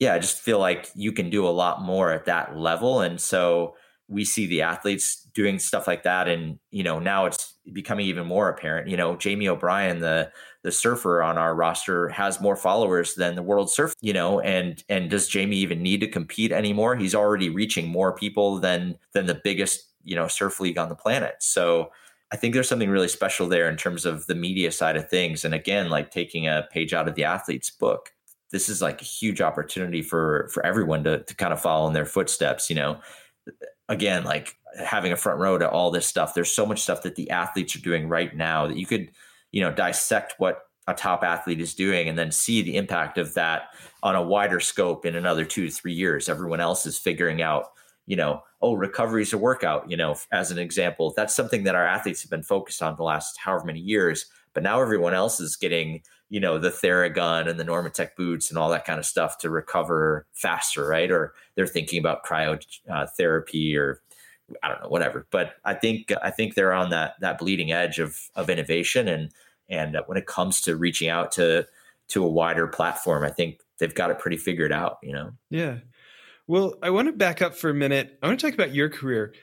yeah, 0.00 0.14
I 0.14 0.18
just 0.18 0.40
feel 0.40 0.58
like 0.58 0.88
you 0.94 1.12
can 1.12 1.28
do 1.30 1.46
a 1.46 1.50
lot 1.50 1.82
more 1.82 2.10
at 2.10 2.24
that 2.24 2.56
level. 2.56 3.02
And 3.02 3.20
so 3.20 3.76
we 4.08 4.24
see 4.24 4.46
the 4.46 4.62
athletes 4.62 5.28
doing 5.34 5.58
stuff 5.58 5.86
like 5.86 6.02
that. 6.02 6.26
And, 6.26 6.58
you 6.70 6.82
know, 6.82 6.98
now 6.98 7.26
it's 7.26 7.54
becoming 7.72 8.06
even 8.06 8.26
more 8.26 8.48
apparent. 8.48 8.88
You 8.88 8.96
know, 8.96 9.14
Jamie 9.16 9.48
O'Brien, 9.48 10.00
the 10.00 10.32
the 10.62 10.72
surfer 10.72 11.22
on 11.22 11.38
our 11.38 11.54
roster, 11.54 12.08
has 12.08 12.40
more 12.40 12.56
followers 12.56 13.14
than 13.14 13.34
the 13.34 13.42
world 13.42 13.70
surf, 13.70 13.94
you 14.00 14.12
know, 14.12 14.40
and 14.40 14.82
and 14.88 15.10
does 15.10 15.28
Jamie 15.28 15.56
even 15.56 15.82
need 15.82 16.00
to 16.00 16.08
compete 16.08 16.50
anymore? 16.50 16.96
He's 16.96 17.14
already 17.14 17.50
reaching 17.50 17.86
more 17.88 18.12
people 18.14 18.58
than 18.58 18.98
than 19.12 19.26
the 19.26 19.40
biggest, 19.44 19.86
you 20.02 20.16
know, 20.16 20.28
surf 20.28 20.60
league 20.60 20.78
on 20.78 20.88
the 20.88 20.96
planet. 20.96 21.36
So 21.40 21.92
I 22.32 22.36
think 22.36 22.54
there's 22.54 22.68
something 22.68 22.90
really 22.90 23.08
special 23.08 23.48
there 23.48 23.68
in 23.68 23.76
terms 23.76 24.04
of 24.04 24.26
the 24.26 24.34
media 24.34 24.70
side 24.70 24.96
of 24.96 25.08
things. 25.08 25.44
And 25.44 25.54
again, 25.54 25.90
like 25.90 26.10
taking 26.10 26.46
a 26.46 26.68
page 26.70 26.94
out 26.94 27.08
of 27.08 27.14
the 27.14 27.24
athlete's 27.24 27.70
book, 27.70 28.12
this 28.52 28.68
is 28.68 28.80
like 28.80 29.00
a 29.02 29.04
huge 29.04 29.40
opportunity 29.40 30.02
for 30.02 30.48
for 30.52 30.64
everyone 30.64 31.04
to 31.04 31.22
to 31.24 31.34
kind 31.34 31.52
of 31.52 31.60
follow 31.60 31.86
in 31.86 31.92
their 31.92 32.06
footsteps. 32.06 32.70
You 32.70 32.76
know, 32.76 33.00
again, 33.88 34.24
like 34.24 34.56
having 34.84 35.12
a 35.12 35.16
front 35.16 35.40
row 35.40 35.58
to 35.58 35.68
all 35.68 35.90
this 35.90 36.06
stuff. 36.06 36.34
There's 36.34 36.52
so 36.52 36.66
much 36.66 36.80
stuff 36.80 37.02
that 37.02 37.16
the 37.16 37.30
athletes 37.30 37.74
are 37.74 37.80
doing 37.80 38.08
right 38.08 38.34
now 38.36 38.66
that 38.68 38.76
you 38.76 38.86
could, 38.86 39.10
you 39.50 39.60
know, 39.60 39.72
dissect 39.72 40.34
what 40.38 40.62
a 40.86 40.94
top 40.94 41.22
athlete 41.22 41.60
is 41.60 41.74
doing 41.74 42.08
and 42.08 42.18
then 42.18 42.32
see 42.32 42.62
the 42.62 42.76
impact 42.76 43.18
of 43.18 43.34
that 43.34 43.68
on 44.02 44.16
a 44.16 44.22
wider 44.22 44.60
scope 44.60 45.04
in 45.04 45.14
another 45.14 45.44
two 45.44 45.66
to 45.66 45.72
three 45.72 45.92
years. 45.92 46.28
Everyone 46.28 46.60
else 46.60 46.86
is 46.86 46.98
figuring 46.98 47.42
out 47.42 47.66
you 48.10 48.16
know, 48.16 48.42
oh, 48.62 48.74
recovery 48.74 49.22
is 49.22 49.32
a 49.32 49.38
workout, 49.38 49.90
you 49.90 49.96
know, 49.96 50.16
as 50.32 50.50
an 50.50 50.58
example. 50.58 51.12
That's 51.16 51.34
something 51.34 51.64
that 51.64 51.74
our 51.74 51.86
athletes 51.86 52.22
have 52.22 52.30
been 52.30 52.42
focused 52.42 52.82
on 52.82 52.96
the 52.96 53.02
last 53.02 53.38
however 53.38 53.64
many 53.64 53.80
years. 53.80 54.26
But 54.52 54.62
now 54.62 54.82
everyone 54.82 55.14
else 55.14 55.40
is 55.40 55.56
getting, 55.56 56.02
you 56.28 56.40
know, 56.40 56.58
the 56.58 56.70
Theragun 56.70 57.48
and 57.48 57.58
the 57.58 57.64
Normatec 57.64 58.16
boots 58.16 58.50
and 58.50 58.58
all 58.58 58.68
that 58.70 58.84
kind 58.84 58.98
of 58.98 59.06
stuff 59.06 59.38
to 59.38 59.50
recover 59.50 60.26
faster, 60.32 60.86
right? 60.86 61.10
Or 61.10 61.34
they're 61.54 61.66
thinking 61.66 61.98
about 61.98 62.24
cryotherapy 62.24 63.76
uh, 63.76 63.78
or 63.78 64.02
I 64.62 64.68
don't 64.68 64.82
know, 64.82 64.88
whatever. 64.88 65.26
But 65.30 65.54
I 65.64 65.74
think 65.74 66.12
I 66.22 66.30
think 66.30 66.54
they're 66.54 66.72
on 66.72 66.90
that 66.90 67.14
that 67.20 67.38
bleeding 67.38 67.72
edge 67.72 67.98
of 67.98 68.18
of 68.34 68.50
innovation 68.50 69.08
and 69.08 69.30
and 69.68 69.96
when 70.06 70.18
it 70.18 70.26
comes 70.26 70.60
to 70.62 70.76
reaching 70.76 71.08
out 71.08 71.32
to 71.32 71.66
to 72.08 72.24
a 72.24 72.28
wider 72.28 72.66
platform, 72.66 73.24
I 73.24 73.30
think 73.30 73.60
they've 73.78 73.94
got 73.94 74.10
it 74.10 74.18
pretty 74.18 74.36
figured 74.36 74.72
out, 74.72 74.98
you 75.02 75.12
know. 75.12 75.30
Yeah. 75.48 75.78
Well, 76.46 76.74
I 76.82 76.90
want 76.90 77.08
to 77.08 77.12
back 77.12 77.42
up 77.42 77.54
for 77.54 77.70
a 77.70 77.74
minute. 77.74 78.18
I 78.22 78.26
want 78.26 78.40
to 78.40 78.46
talk 78.46 78.54
about 78.54 78.74
your 78.74 78.88
career. 78.88 79.34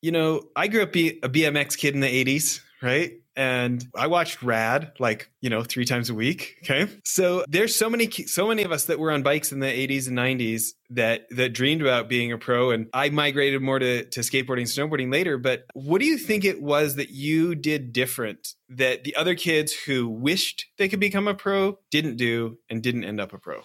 You 0.00 0.12
know, 0.12 0.42
I 0.56 0.68
grew 0.68 0.82
up 0.82 0.92
be 0.92 1.20
a 1.22 1.28
BMX 1.28 1.76
kid 1.76 1.94
in 1.94 2.00
the 2.00 2.24
80s, 2.24 2.60
right? 2.80 3.12
And 3.34 3.82
I 3.96 4.08
watched 4.08 4.42
Rad 4.42 4.92
like, 4.98 5.30
you 5.40 5.48
know, 5.48 5.62
three 5.62 5.86
times 5.86 6.10
a 6.10 6.14
week. 6.14 6.56
Okay. 6.64 6.86
So 7.04 7.44
there's 7.48 7.74
so 7.74 7.88
many, 7.88 8.10
so 8.10 8.48
many 8.48 8.62
of 8.62 8.72
us 8.72 8.84
that 8.86 8.98
were 8.98 9.10
on 9.10 9.22
bikes 9.22 9.52
in 9.52 9.60
the 9.60 9.66
80s 9.66 10.06
and 10.08 10.18
90s 10.18 10.72
that, 10.90 11.26
that 11.30 11.54
dreamed 11.54 11.80
about 11.80 12.08
being 12.08 12.30
a 12.32 12.38
pro. 12.38 12.72
And 12.72 12.88
I 12.92 13.08
migrated 13.08 13.62
more 13.62 13.78
to, 13.78 14.04
to 14.04 14.20
skateboarding, 14.20 14.64
snowboarding 14.64 15.10
later. 15.10 15.38
But 15.38 15.64
what 15.72 16.00
do 16.00 16.06
you 16.06 16.18
think 16.18 16.44
it 16.44 16.60
was 16.60 16.96
that 16.96 17.10
you 17.10 17.54
did 17.54 17.92
different 17.92 18.54
that 18.68 19.04
the 19.04 19.16
other 19.16 19.34
kids 19.34 19.72
who 19.72 20.08
wished 20.08 20.66
they 20.76 20.88
could 20.88 21.00
become 21.00 21.26
a 21.26 21.34
pro 21.34 21.78
didn't 21.90 22.16
do 22.16 22.58
and 22.68 22.82
didn't 22.82 23.04
end 23.04 23.20
up 23.20 23.32
a 23.32 23.38
pro? 23.38 23.62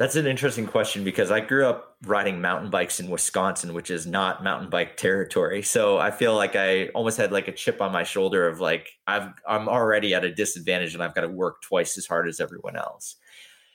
That's 0.00 0.16
an 0.16 0.26
interesting 0.26 0.66
question 0.66 1.04
because 1.04 1.30
I 1.30 1.40
grew 1.40 1.66
up 1.66 1.98
riding 2.06 2.40
mountain 2.40 2.70
bikes 2.70 3.00
in 3.00 3.10
Wisconsin, 3.10 3.74
which 3.74 3.90
is 3.90 4.06
not 4.06 4.42
mountain 4.42 4.70
bike 4.70 4.96
territory. 4.96 5.60
So 5.60 5.98
I 5.98 6.10
feel 6.10 6.34
like 6.34 6.56
I 6.56 6.86
almost 6.94 7.18
had 7.18 7.32
like 7.32 7.48
a 7.48 7.52
chip 7.52 7.82
on 7.82 7.92
my 7.92 8.02
shoulder 8.02 8.48
of 8.48 8.60
like 8.60 8.88
I've 9.06 9.28
I'm 9.46 9.68
already 9.68 10.14
at 10.14 10.24
a 10.24 10.34
disadvantage 10.34 10.94
and 10.94 11.02
I've 11.02 11.14
got 11.14 11.20
to 11.20 11.28
work 11.28 11.60
twice 11.60 11.98
as 11.98 12.06
hard 12.06 12.28
as 12.28 12.40
everyone 12.40 12.76
else. 12.76 13.16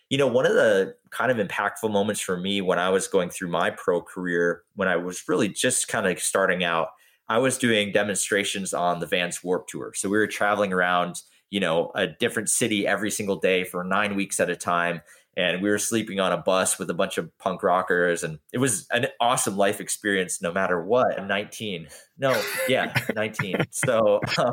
You 0.09 0.17
know, 0.17 0.25
one 0.25 0.47
of 0.47 0.53
the 0.53 0.95
kind 1.11 1.29
of 1.29 1.37
impactful 1.37 1.91
moments 1.91 2.21
for 2.21 2.37
me 2.37 2.59
when 2.59 2.79
I 2.79 2.89
was 2.89 3.07
going 3.07 3.29
through 3.29 3.49
my 3.49 3.69
pro 3.69 4.01
career, 4.01 4.63
when 4.73 4.87
I 4.87 4.95
was 4.95 5.27
really 5.27 5.49
just 5.49 5.87
kind 5.87 6.07
of 6.07 6.19
starting 6.19 6.63
out, 6.63 6.87
I 7.29 7.37
was 7.37 7.59
doing 7.59 7.91
demonstrations 7.91 8.73
on 8.73 8.99
the 8.99 9.05
Vans 9.05 9.43
Warped 9.43 9.69
Tour. 9.69 9.93
So 9.95 10.09
we 10.09 10.17
were 10.17 10.25
traveling 10.25 10.73
around, 10.73 11.21
you 11.51 11.59
know, 11.59 11.91
a 11.93 12.07
different 12.07 12.49
city 12.49 12.87
every 12.87 13.11
single 13.11 13.35
day 13.35 13.63
for 13.63 13.83
nine 13.83 14.15
weeks 14.15 14.39
at 14.39 14.49
a 14.49 14.55
time 14.55 15.01
and 15.37 15.61
we 15.61 15.69
were 15.69 15.77
sleeping 15.77 16.19
on 16.19 16.31
a 16.31 16.37
bus 16.37 16.79
with 16.79 16.89
a 16.89 16.93
bunch 16.93 17.17
of 17.17 17.35
punk 17.37 17.63
rockers 17.63 18.23
and 18.23 18.39
it 18.53 18.57
was 18.57 18.87
an 18.91 19.07
awesome 19.19 19.57
life 19.57 19.81
experience 19.81 20.41
no 20.41 20.51
matter 20.51 20.83
what. 20.83 21.19
I'm 21.19 21.27
19 21.27 21.87
no 22.17 22.41
yeah 22.67 22.93
19 23.15 23.57
so 23.71 24.19
um, 24.37 24.51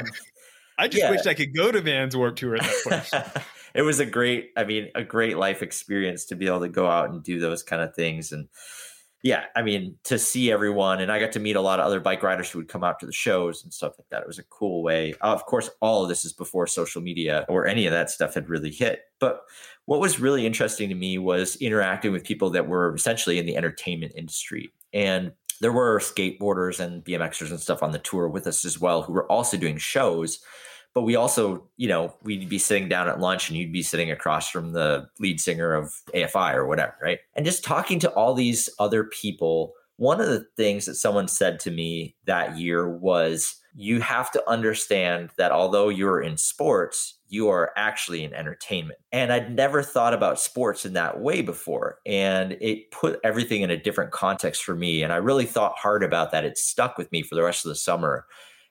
i 0.79 0.89
just 0.89 1.03
yeah. 1.03 1.11
wish 1.11 1.27
i 1.27 1.35
could 1.35 1.55
go 1.55 1.71
to 1.71 1.81
vans 1.81 2.17
warped 2.17 2.39
tour 2.39 2.57
at 2.57 2.63
that 2.63 3.11
point. 3.13 3.45
It 3.75 3.83
was 3.83 4.01
a 4.01 4.07
great 4.07 4.51
i 4.57 4.65
mean 4.65 4.91
a 4.95 5.03
great 5.03 5.39
life 5.39 5.63
experience 5.63 6.27
to 6.27 6.37
be 6.37 6.47
able 6.47 6.61
to 6.61 6.69
go 6.69 6.87
out 6.87 7.09
and 7.09 7.23
do 7.23 7.41
those 7.41 7.63
kind 7.63 7.81
of 7.81 7.95
things 7.95 8.33
and 8.33 8.49
yeah, 9.23 9.45
I 9.55 9.63
mean, 9.63 9.97
to 10.05 10.19
see 10.19 10.51
everyone, 10.51 11.01
and 11.01 11.13
I 11.13 11.21
got 11.21 11.31
to 11.33 11.41
meet 11.41 11.55
a 11.55 11.61
lot 11.61 11.79
of 11.79 11.87
other 11.87 12.01
bike 12.01 12.25
riders 12.25 12.51
who 12.51 12.59
would 12.59 12.69
come 12.69 12.83
out 12.83 12.99
to 13.01 13.07
the 13.07 13.13
shows 13.13 13.63
and 13.63 13.73
stuff 13.73 13.95
like 13.97 14.09
that. 14.11 14.23
It 14.23 14.27
was 14.27 14.41
a 14.41 14.45
cool 14.45 14.83
way. 14.83 15.15
Uh, 15.21 15.33
of 15.33 15.47
course, 15.47 15.71
all 15.81 16.03
of 16.03 16.09
this 16.09 16.25
is 16.25 16.33
before 16.33 16.67
social 16.67 17.01
media 17.01 17.47
or 17.49 17.67
any 17.67 17.87
of 17.87 17.93
that 17.93 18.11
stuff 18.11 18.35
had 18.35 18.49
really 18.49 18.73
hit. 18.73 19.03
But 19.21 19.43
what 19.85 20.01
was 20.01 20.19
really 20.19 20.45
interesting 20.45 20.89
to 20.89 20.97
me 20.97 21.19
was 21.19 21.55
interacting 21.57 22.11
with 22.11 22.25
people 22.25 22.51
that 22.51 22.67
were 22.67 22.93
essentially 22.97 23.39
in 23.39 23.47
the 23.47 23.57
entertainment 23.57 24.13
industry. 24.17 24.73
And 24.93 25.33
there 25.61 25.73
were 25.73 26.01
skateboarders 26.01 26.81
and 26.81 27.05
BMXers 27.05 27.51
and 27.51 27.61
stuff 27.61 27.85
on 27.85 27.93
the 27.93 28.01
tour 28.01 28.29
with 28.29 28.49
us 28.49 28.65
as 28.65 28.81
well 28.81 29.03
who 29.03 29.13
were 29.13 29.31
also 29.31 29.57
doing 29.57 29.79
shows. 29.79 30.41
But 30.95 31.03
we 31.03 31.17
also, 31.17 31.67
you 31.77 31.89
know, 31.89 32.15
we'd 32.23 32.49
be 32.49 32.59
sitting 32.59 32.89
down 32.89 33.09
at 33.09 33.21
lunch 33.21 33.49
and 33.49 33.59
you'd 33.59 33.73
be 33.73 33.83
sitting 33.83 34.11
across 34.11 34.51
from 34.51 34.73
the 34.73 35.09
lead 35.19 35.41
singer 35.41 35.75
of 35.75 35.95
AFI 36.15 36.55
or 36.55 36.67
whatever, 36.67 36.95
right? 37.01 37.19
And 37.35 37.47
just 37.47 37.65
talking 37.65 37.99
to 38.01 38.11
all 38.11 38.35
these 38.35 38.69
other 38.79 39.05
people. 39.05 39.73
One 39.97 40.21
of 40.21 40.29
the 40.29 40.47
things 40.57 40.87
that 40.87 40.97
someone 40.97 41.29
said 41.29 41.61
to 41.61 41.71
me 41.71 42.17
that 42.27 42.59
year 42.59 42.89
was, 42.89 43.57
you 43.75 44.01
have 44.01 44.31
to 44.33 44.51
understand 44.51 45.31
that 45.39 45.51
although 45.51 45.89
you're 45.89 46.21
in 46.21 46.37
sports, 46.37 47.19
you 47.29 47.49
are 47.49 47.73
actually 47.77 48.23
in 48.23 48.35
entertainment. 48.35 48.99
And 49.13 49.33
I'd 49.33 49.55
never 49.55 49.83
thought 49.83 50.13
about 50.13 50.39
sports 50.39 50.85
in 50.85 50.93
that 50.93 51.21
way 51.21 51.41
before. 51.41 51.99
And 52.05 52.53
it 52.61 52.91
put 52.91 53.19
everything 53.25 53.63
in 53.63 53.71
a 53.71 53.83
different 53.83 54.11
context 54.11 54.63
for 54.63 54.75
me. 54.75 55.03
And 55.03 55.11
I 55.13 55.17
really 55.17 55.47
thought 55.47 55.79
hard 55.79 56.03
about 56.03 56.33
that. 56.33 56.45
It 56.45 56.59
stuck 56.59 56.99
with 56.99 57.11
me 57.13 57.23
for 57.23 57.35
the 57.35 57.43
rest 57.43 57.65
of 57.65 57.71
the 57.71 57.77
summer. 57.77 58.27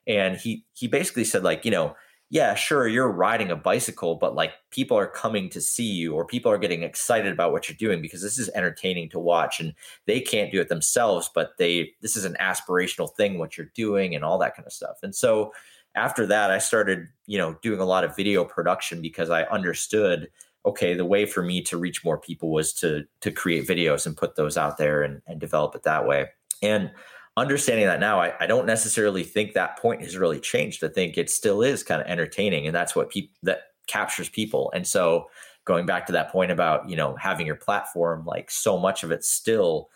And 0.06 0.38
he 0.38 0.66
he 0.74 0.88
basically 0.88 1.24
said, 1.24 1.44
like, 1.44 1.66
you 1.66 1.72
know, 1.72 1.96
yeah, 2.32 2.56
sure, 2.56 2.88
you're 2.88 3.12
riding 3.12 3.52
a 3.52 3.58
bicycle, 3.58 4.16
but 4.16 4.36
like 4.36 4.54
people 4.70 4.98
are 4.98 5.06
coming 5.06 5.50
to 5.50 5.60
see 5.60 5.92
you 5.92 6.14
or 6.14 6.26
people 6.26 6.50
are 6.50 6.58
getting 6.58 6.82
excited 6.82 7.34
about 7.34 7.52
what 7.52 7.68
you're 7.68 7.76
doing 7.76 8.02
because 8.02 8.22
this 8.22 8.40
is 8.40 8.50
entertaining 8.56 9.10
to 9.10 9.20
watch 9.20 9.60
and 9.60 9.74
they 10.08 10.22
can't 10.22 10.50
do 10.50 10.62
it 10.62 10.70
themselves, 10.70 11.30
but 11.36 11.58
they 11.58 11.92
this 12.00 12.16
is 12.16 12.24
an 12.24 12.38
aspirational 12.40 13.14
thing 13.14 13.38
what 13.38 13.58
you're 13.58 13.70
doing 13.76 14.16
and 14.16 14.24
all 14.24 14.38
that 14.38 14.56
kind 14.56 14.66
of 14.66 14.72
stuff. 14.72 15.00
And 15.04 15.14
so 15.14 15.52
after 15.94 16.26
that, 16.28 16.52
I 16.52 16.60
started, 16.60 17.10
you 17.28 17.38
know, 17.38 17.58
doing 17.62 17.82
a 17.82 17.86
lot 17.86 18.06
of 18.06 18.16
video 18.16 18.46
production 18.46 19.02
because 19.02 19.30
I 19.30 19.44
understood 19.44 20.30
okay, 20.64 20.94
the 20.94 21.04
way 21.04 21.26
for 21.26 21.42
me 21.42 21.60
to 21.60 21.76
reach 21.76 22.06
more 22.06 22.18
people 22.18 22.50
was 22.50 22.72
to 22.76 23.04
to 23.20 23.32
create 23.32 23.68
videos 23.68 24.06
and 24.06 24.16
put 24.16 24.38
those 24.38 24.56
out 24.56 24.78
there 24.78 25.04
and, 25.04 25.22
and 25.28 25.42
develop 25.42 25.76
it 25.76 25.84
that 25.84 26.08
way. 26.08 26.28
And 26.62 26.92
understanding 27.38 27.86
that 27.86 28.00
now, 28.00 28.20
I, 28.20 28.34
I, 28.40 28.48
don't 28.48 28.66
necessarily 28.66 29.24
think 29.24 29.54
that 29.54 29.78
point 29.78 30.02
has 30.02 30.18
really 30.18 30.40
changed. 30.40 30.84
I 30.84 30.90
think 30.90 31.18
it 31.18 31.30
still 31.30 31.62
is 31.62 31.84
kind 31.84 32.02
of 32.02 32.08
entertaining, 32.08 32.68
and 32.68 32.76
that's 32.76 32.96
what 32.96 33.10
people 33.10 33.34
that 33.44 33.62
captures 33.88 34.30
people. 34.30 34.72
And 34.76 34.86
so, 34.86 35.30
going 35.66 35.86
back 35.86 36.06
to 36.08 36.12
that 36.14 36.32
point 36.32 36.52
about 36.52 36.90
you 36.90 36.96
know 36.96 37.16
having 37.16 37.46
your 37.46 37.56
platform, 37.56 38.26
like 38.26 38.52
so 38.52 38.78
much 38.78 39.04
of 39.04 39.12
it 39.12 39.24
still, 39.24 39.90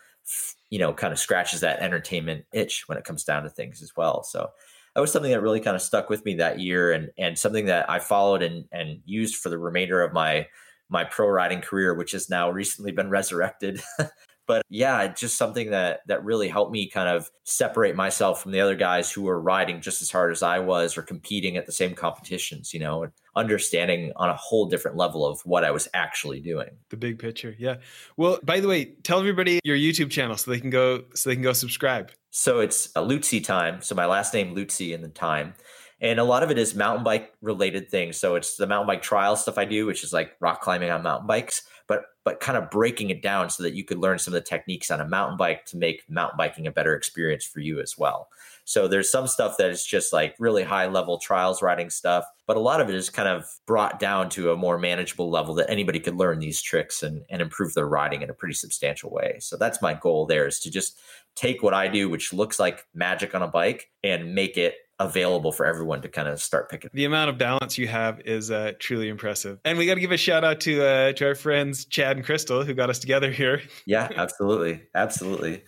you 0.69 0.79
know, 0.79 0.93
kind 0.93 1.11
of 1.11 1.19
scratches 1.19 1.59
that 1.61 1.79
entertainment 1.79 2.45
itch 2.53 2.87
when 2.87 2.97
it 2.97 3.03
comes 3.03 3.23
down 3.23 3.43
to 3.43 3.49
things 3.49 3.81
as 3.81 3.95
well. 3.95 4.23
So 4.23 4.49
that 4.93 5.01
was 5.01 5.11
something 5.11 5.31
that 5.31 5.41
really 5.41 5.59
kind 5.59 5.75
of 5.75 5.81
stuck 5.81 6.09
with 6.09 6.23
me 6.23 6.35
that 6.35 6.59
year, 6.59 6.91
and 6.93 7.11
and 7.17 7.37
something 7.37 7.65
that 7.65 7.89
I 7.89 7.99
followed 7.99 8.43
and 8.43 8.65
and 8.71 9.01
used 9.05 9.35
for 9.35 9.49
the 9.49 9.57
remainder 9.57 10.01
of 10.01 10.13
my 10.13 10.47
my 10.89 11.03
pro 11.03 11.27
riding 11.27 11.61
career, 11.61 11.93
which 11.93 12.11
has 12.11 12.29
now 12.29 12.49
recently 12.49 12.91
been 12.91 13.09
resurrected 13.09 13.81
but 14.47 14.63
yeah 14.69 15.07
just 15.07 15.37
something 15.37 15.71
that 15.71 16.01
that 16.07 16.23
really 16.23 16.47
helped 16.47 16.71
me 16.71 16.89
kind 16.89 17.09
of 17.09 17.29
separate 17.43 17.95
myself 17.95 18.41
from 18.41 18.51
the 18.51 18.59
other 18.59 18.75
guys 18.75 19.11
who 19.11 19.23
were 19.23 19.39
riding 19.39 19.81
just 19.81 20.01
as 20.01 20.11
hard 20.11 20.31
as 20.31 20.43
i 20.43 20.59
was 20.59 20.97
or 20.97 21.01
competing 21.01 21.57
at 21.57 21.65
the 21.65 21.71
same 21.71 21.93
competitions 21.93 22.73
you 22.73 22.79
know 22.79 23.03
and 23.03 23.11
understanding 23.35 24.13
on 24.15 24.29
a 24.29 24.35
whole 24.35 24.65
different 24.65 24.95
level 24.97 25.25
of 25.25 25.41
what 25.41 25.63
i 25.63 25.71
was 25.71 25.87
actually 25.93 26.39
doing. 26.39 26.69
The 26.89 26.97
big 26.97 27.19
picture 27.19 27.55
yeah. 27.57 27.77
Well 28.17 28.39
by 28.43 28.59
the 28.59 28.67
way 28.67 28.85
tell 29.03 29.19
everybody 29.19 29.59
your 29.63 29.77
youtube 29.77 30.09
channel 30.09 30.37
so 30.37 30.51
they 30.51 30.59
can 30.59 30.69
go 30.69 31.03
so 31.13 31.29
they 31.29 31.35
can 31.35 31.43
go 31.43 31.53
subscribe. 31.53 32.11
So 32.31 32.59
it's 32.59 32.87
uh, 32.95 33.01
a 33.01 33.05
Lutze 33.05 33.43
time. 33.43 33.81
So 33.81 33.95
my 33.95 34.05
last 34.05 34.33
name 34.33 34.55
Lutze 34.55 34.93
and 34.93 35.03
the 35.03 35.09
time. 35.09 35.53
And 36.01 36.19
a 36.19 36.25
lot 36.25 36.43
of 36.43 36.51
it 36.51 36.57
is 36.57 36.75
mountain 36.75 37.03
bike 37.03 37.33
related 37.41 37.89
things. 37.89 38.17
So 38.17 38.35
it's 38.35 38.57
the 38.57 38.67
mountain 38.67 38.87
bike 38.87 39.01
trial 39.01 39.35
stuff 39.35 39.57
i 39.57 39.65
do 39.65 39.85
which 39.85 40.03
is 40.03 40.13
like 40.13 40.35
rock 40.39 40.61
climbing 40.61 40.89
on 40.89 41.03
mountain 41.03 41.27
bikes 41.27 41.63
but 41.87 42.05
but 42.23 42.39
kind 42.39 42.57
of 42.57 42.71
breaking 42.71 43.11
it 43.11 43.21
down 43.21 43.49
so 43.49 43.61
that 43.61 43.75
you 43.75 43.83
could 43.83 43.99
learn 43.99 44.17
some 44.17 44.33
of 44.33 44.43
the 44.43 44.49
techniques 44.49 44.89
on 44.89 44.99
a 44.99 45.07
mountain 45.07 45.37
bike 45.37 45.63
to 45.65 45.77
make 45.77 46.03
mountain 46.09 46.37
biking 46.37 46.65
a 46.65 46.71
better 46.71 46.95
experience 46.95 47.45
for 47.45 47.59
you 47.59 47.79
as 47.79 47.97
well. 47.97 48.27
So 48.63 48.87
there's 48.87 49.11
some 49.11 49.27
stuff 49.27 49.57
that 49.57 49.69
is 49.69 49.85
just 49.85 50.11
like 50.11 50.35
really 50.39 50.63
high 50.63 50.87
level 50.87 51.19
trials 51.19 51.61
riding 51.61 51.91
stuff, 51.91 52.25
but 52.47 52.57
a 52.57 52.61
lot 52.61 52.81
of 52.81 52.89
it 52.89 52.95
is 52.95 53.11
kind 53.11 53.29
of 53.29 53.45
brought 53.67 53.99
down 53.99 54.29
to 54.29 54.51
a 54.51 54.57
more 54.57 54.79
manageable 54.79 55.29
level 55.29 55.53
that 55.55 55.69
anybody 55.69 55.99
could 55.99 56.15
learn 56.15 56.39
these 56.39 56.63
tricks 56.63 57.03
and, 57.03 57.23
and 57.29 57.43
improve 57.43 57.75
their 57.75 57.87
riding 57.87 58.23
in 58.23 58.31
a 58.31 58.33
pretty 58.33 58.55
substantial 58.55 59.11
way. 59.11 59.37
So 59.39 59.55
that's 59.55 59.83
my 59.83 59.93
goal 59.93 60.25
there 60.25 60.47
is 60.47 60.59
to 60.61 60.71
just 60.71 60.99
take 61.35 61.61
what 61.61 61.75
I 61.75 61.87
do, 61.87 62.09
which 62.09 62.33
looks 62.33 62.59
like 62.59 62.87
magic 62.95 63.35
on 63.35 63.43
a 63.43 63.47
bike, 63.47 63.91
and 64.03 64.33
make 64.33 64.57
it 64.57 64.73
available 64.99 65.51
for 65.51 65.65
everyone 65.65 66.01
to 66.01 66.09
kind 66.09 66.27
of 66.27 66.41
start 66.41 66.69
picking. 66.69 66.89
The 66.93 67.05
amount 67.05 67.29
of 67.29 67.37
balance 67.37 67.77
you 67.77 67.87
have 67.87 68.21
is 68.21 68.51
uh, 68.51 68.73
truly 68.79 69.09
impressive. 69.09 69.59
And 69.65 69.77
we 69.77 69.85
got 69.85 69.95
to 69.95 69.99
give 69.99 70.11
a 70.11 70.17
shout 70.17 70.43
out 70.43 70.59
to 70.61 70.85
uh, 70.85 71.13
to 71.13 71.27
our 71.27 71.35
friends 71.35 71.85
Chad 71.85 72.17
and 72.17 72.25
Crystal 72.25 72.63
who 72.63 72.73
got 72.73 72.89
us 72.89 72.99
together 72.99 73.31
here. 73.31 73.61
yeah, 73.85 74.09
absolutely, 74.15 74.83
absolutely. 74.95 75.63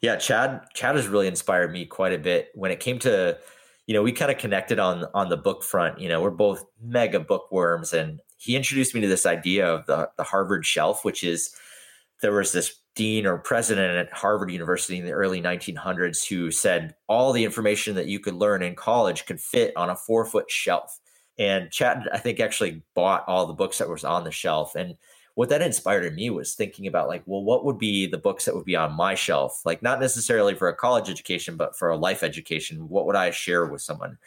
Yeah, 0.00 0.16
Chad 0.16 0.62
Chad 0.74 0.96
has 0.96 1.08
really 1.08 1.26
inspired 1.26 1.72
me 1.72 1.84
quite 1.84 2.12
a 2.12 2.18
bit 2.18 2.50
when 2.54 2.70
it 2.70 2.80
came 2.80 2.98
to 3.00 3.38
you 3.86 3.94
know 3.94 4.02
we 4.02 4.12
kind 4.12 4.30
of 4.30 4.38
connected 4.38 4.78
on 4.78 5.04
on 5.14 5.28
the 5.28 5.36
book 5.36 5.62
front. 5.62 6.00
You 6.00 6.08
know, 6.08 6.22
we're 6.22 6.30
both 6.30 6.64
mega 6.82 7.20
bookworms, 7.20 7.92
and 7.92 8.20
he 8.38 8.56
introduced 8.56 8.94
me 8.94 9.00
to 9.02 9.08
this 9.08 9.26
idea 9.26 9.66
of 9.66 9.86
the 9.86 10.08
the 10.16 10.24
Harvard 10.24 10.64
shelf, 10.64 11.04
which 11.04 11.22
is 11.22 11.54
there 12.22 12.32
was 12.32 12.52
this 12.52 12.79
dean 12.94 13.26
or 13.26 13.38
president 13.38 13.96
at 13.96 14.12
Harvard 14.12 14.50
University 14.50 14.98
in 14.98 15.06
the 15.06 15.12
early 15.12 15.40
1900s 15.40 16.26
who 16.26 16.50
said 16.50 16.94
all 17.08 17.32
the 17.32 17.44
information 17.44 17.94
that 17.94 18.06
you 18.06 18.18
could 18.20 18.34
learn 18.34 18.62
in 18.62 18.74
college 18.74 19.26
could 19.26 19.40
fit 19.40 19.72
on 19.76 19.90
a 19.90 19.96
four 19.96 20.24
foot 20.24 20.50
shelf. 20.50 20.98
And 21.38 21.70
Chad, 21.70 22.08
I 22.12 22.18
think, 22.18 22.40
actually 22.40 22.82
bought 22.94 23.24
all 23.26 23.46
the 23.46 23.54
books 23.54 23.78
that 23.78 23.88
was 23.88 24.04
on 24.04 24.24
the 24.24 24.30
shelf. 24.30 24.74
And 24.74 24.96
what 25.34 25.48
that 25.48 25.62
inspired 25.62 26.04
in 26.04 26.16
me 26.16 26.28
was 26.28 26.54
thinking 26.54 26.86
about 26.86 27.08
like, 27.08 27.22
well, 27.24 27.42
what 27.42 27.64
would 27.64 27.78
be 27.78 28.06
the 28.06 28.18
books 28.18 28.44
that 28.44 28.54
would 28.54 28.66
be 28.66 28.76
on 28.76 28.92
my 28.92 29.14
shelf? 29.14 29.62
Like, 29.64 29.82
not 29.82 30.00
necessarily 30.00 30.54
for 30.54 30.68
a 30.68 30.76
college 30.76 31.08
education, 31.08 31.56
but 31.56 31.78
for 31.78 31.88
a 31.88 31.96
life 31.96 32.22
education. 32.22 32.88
What 32.88 33.06
would 33.06 33.16
I 33.16 33.30
share 33.30 33.64
with 33.66 33.80
someone? 33.80 34.18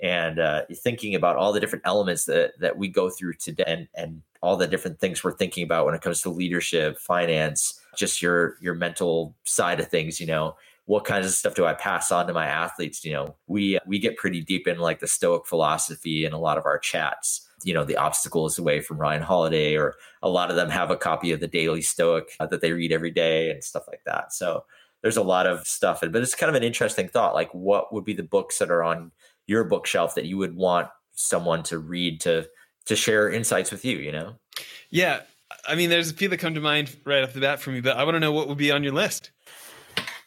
And 0.00 0.38
uh, 0.38 0.62
thinking 0.72 1.14
about 1.14 1.36
all 1.36 1.52
the 1.52 1.60
different 1.60 1.84
elements 1.84 2.24
that 2.24 2.52
that 2.60 2.78
we 2.78 2.88
go 2.88 3.10
through 3.10 3.34
today, 3.34 3.64
and, 3.66 3.88
and 3.94 4.22
all 4.40 4.56
the 4.56 4.66
different 4.66 4.98
things 4.98 5.22
we're 5.22 5.36
thinking 5.36 5.64
about 5.64 5.84
when 5.84 5.94
it 5.94 6.00
comes 6.00 6.22
to 6.22 6.30
leadership, 6.30 6.98
finance, 6.98 7.81
just 7.96 8.22
your 8.22 8.56
your 8.60 8.74
mental 8.74 9.34
side 9.44 9.80
of 9.80 9.88
things 9.88 10.20
you 10.20 10.26
know 10.26 10.54
what 10.86 11.04
kinds 11.04 11.26
of 11.26 11.32
stuff 11.32 11.54
do 11.54 11.64
i 11.64 11.74
pass 11.74 12.10
on 12.10 12.26
to 12.26 12.32
my 12.32 12.46
athletes? 12.46 13.04
You 13.04 13.12
know 13.12 13.36
we 13.46 13.78
we 13.86 13.98
get 13.98 14.16
pretty 14.16 14.40
deep 14.40 14.66
in 14.66 14.78
like 14.78 15.00
the 15.00 15.06
stoic 15.06 15.46
philosophy 15.46 16.24
in 16.24 16.32
a 16.32 16.38
lot 16.38 16.58
of 16.58 16.66
our 16.66 16.78
chats. 16.78 17.48
You 17.64 17.74
know 17.74 17.84
the 17.84 17.96
obstacles 17.96 18.58
away 18.58 18.80
from 18.80 18.98
ryan 18.98 19.22
holiday 19.22 19.76
or 19.76 19.94
a 20.22 20.28
lot 20.28 20.50
of 20.50 20.56
them 20.56 20.70
have 20.70 20.90
a 20.90 20.96
copy 20.96 21.32
of 21.32 21.40
the 21.40 21.46
daily 21.46 21.82
stoic 21.82 22.30
uh, 22.40 22.46
that 22.46 22.60
they 22.60 22.72
read 22.72 22.92
every 22.92 23.10
day 23.10 23.50
and 23.50 23.62
stuff 23.62 23.84
like 23.88 24.02
that. 24.04 24.32
So 24.32 24.64
there's 25.02 25.16
a 25.16 25.22
lot 25.22 25.46
of 25.46 25.66
stuff 25.66 26.00
but 26.00 26.16
it's 26.16 26.34
kind 26.34 26.50
of 26.50 26.56
an 26.56 26.62
interesting 26.62 27.08
thought 27.08 27.34
like 27.34 27.52
what 27.52 27.92
would 27.92 28.04
be 28.04 28.14
the 28.14 28.22
books 28.22 28.58
that 28.58 28.70
are 28.70 28.82
on 28.82 29.10
your 29.46 29.64
bookshelf 29.64 30.14
that 30.14 30.26
you 30.26 30.38
would 30.38 30.54
want 30.54 30.88
someone 31.14 31.62
to 31.64 31.78
read 31.78 32.20
to 32.20 32.46
to 32.84 32.96
share 32.96 33.30
insights 33.30 33.70
with 33.70 33.84
you 33.84 33.98
you 33.98 34.12
know? 34.12 34.34
Yeah 34.90 35.20
I 35.66 35.74
mean, 35.74 35.90
there's 35.90 36.10
a 36.10 36.14
few 36.14 36.28
that 36.28 36.38
come 36.38 36.54
to 36.54 36.60
mind 36.60 36.96
right 37.04 37.22
off 37.22 37.32
the 37.32 37.40
bat 37.40 37.60
for 37.60 37.70
me, 37.70 37.80
but 37.80 37.96
I 37.96 38.04
want 38.04 38.16
to 38.16 38.20
know 38.20 38.32
what 38.32 38.48
would 38.48 38.58
be 38.58 38.70
on 38.70 38.82
your 38.82 38.92
list. 38.92 39.30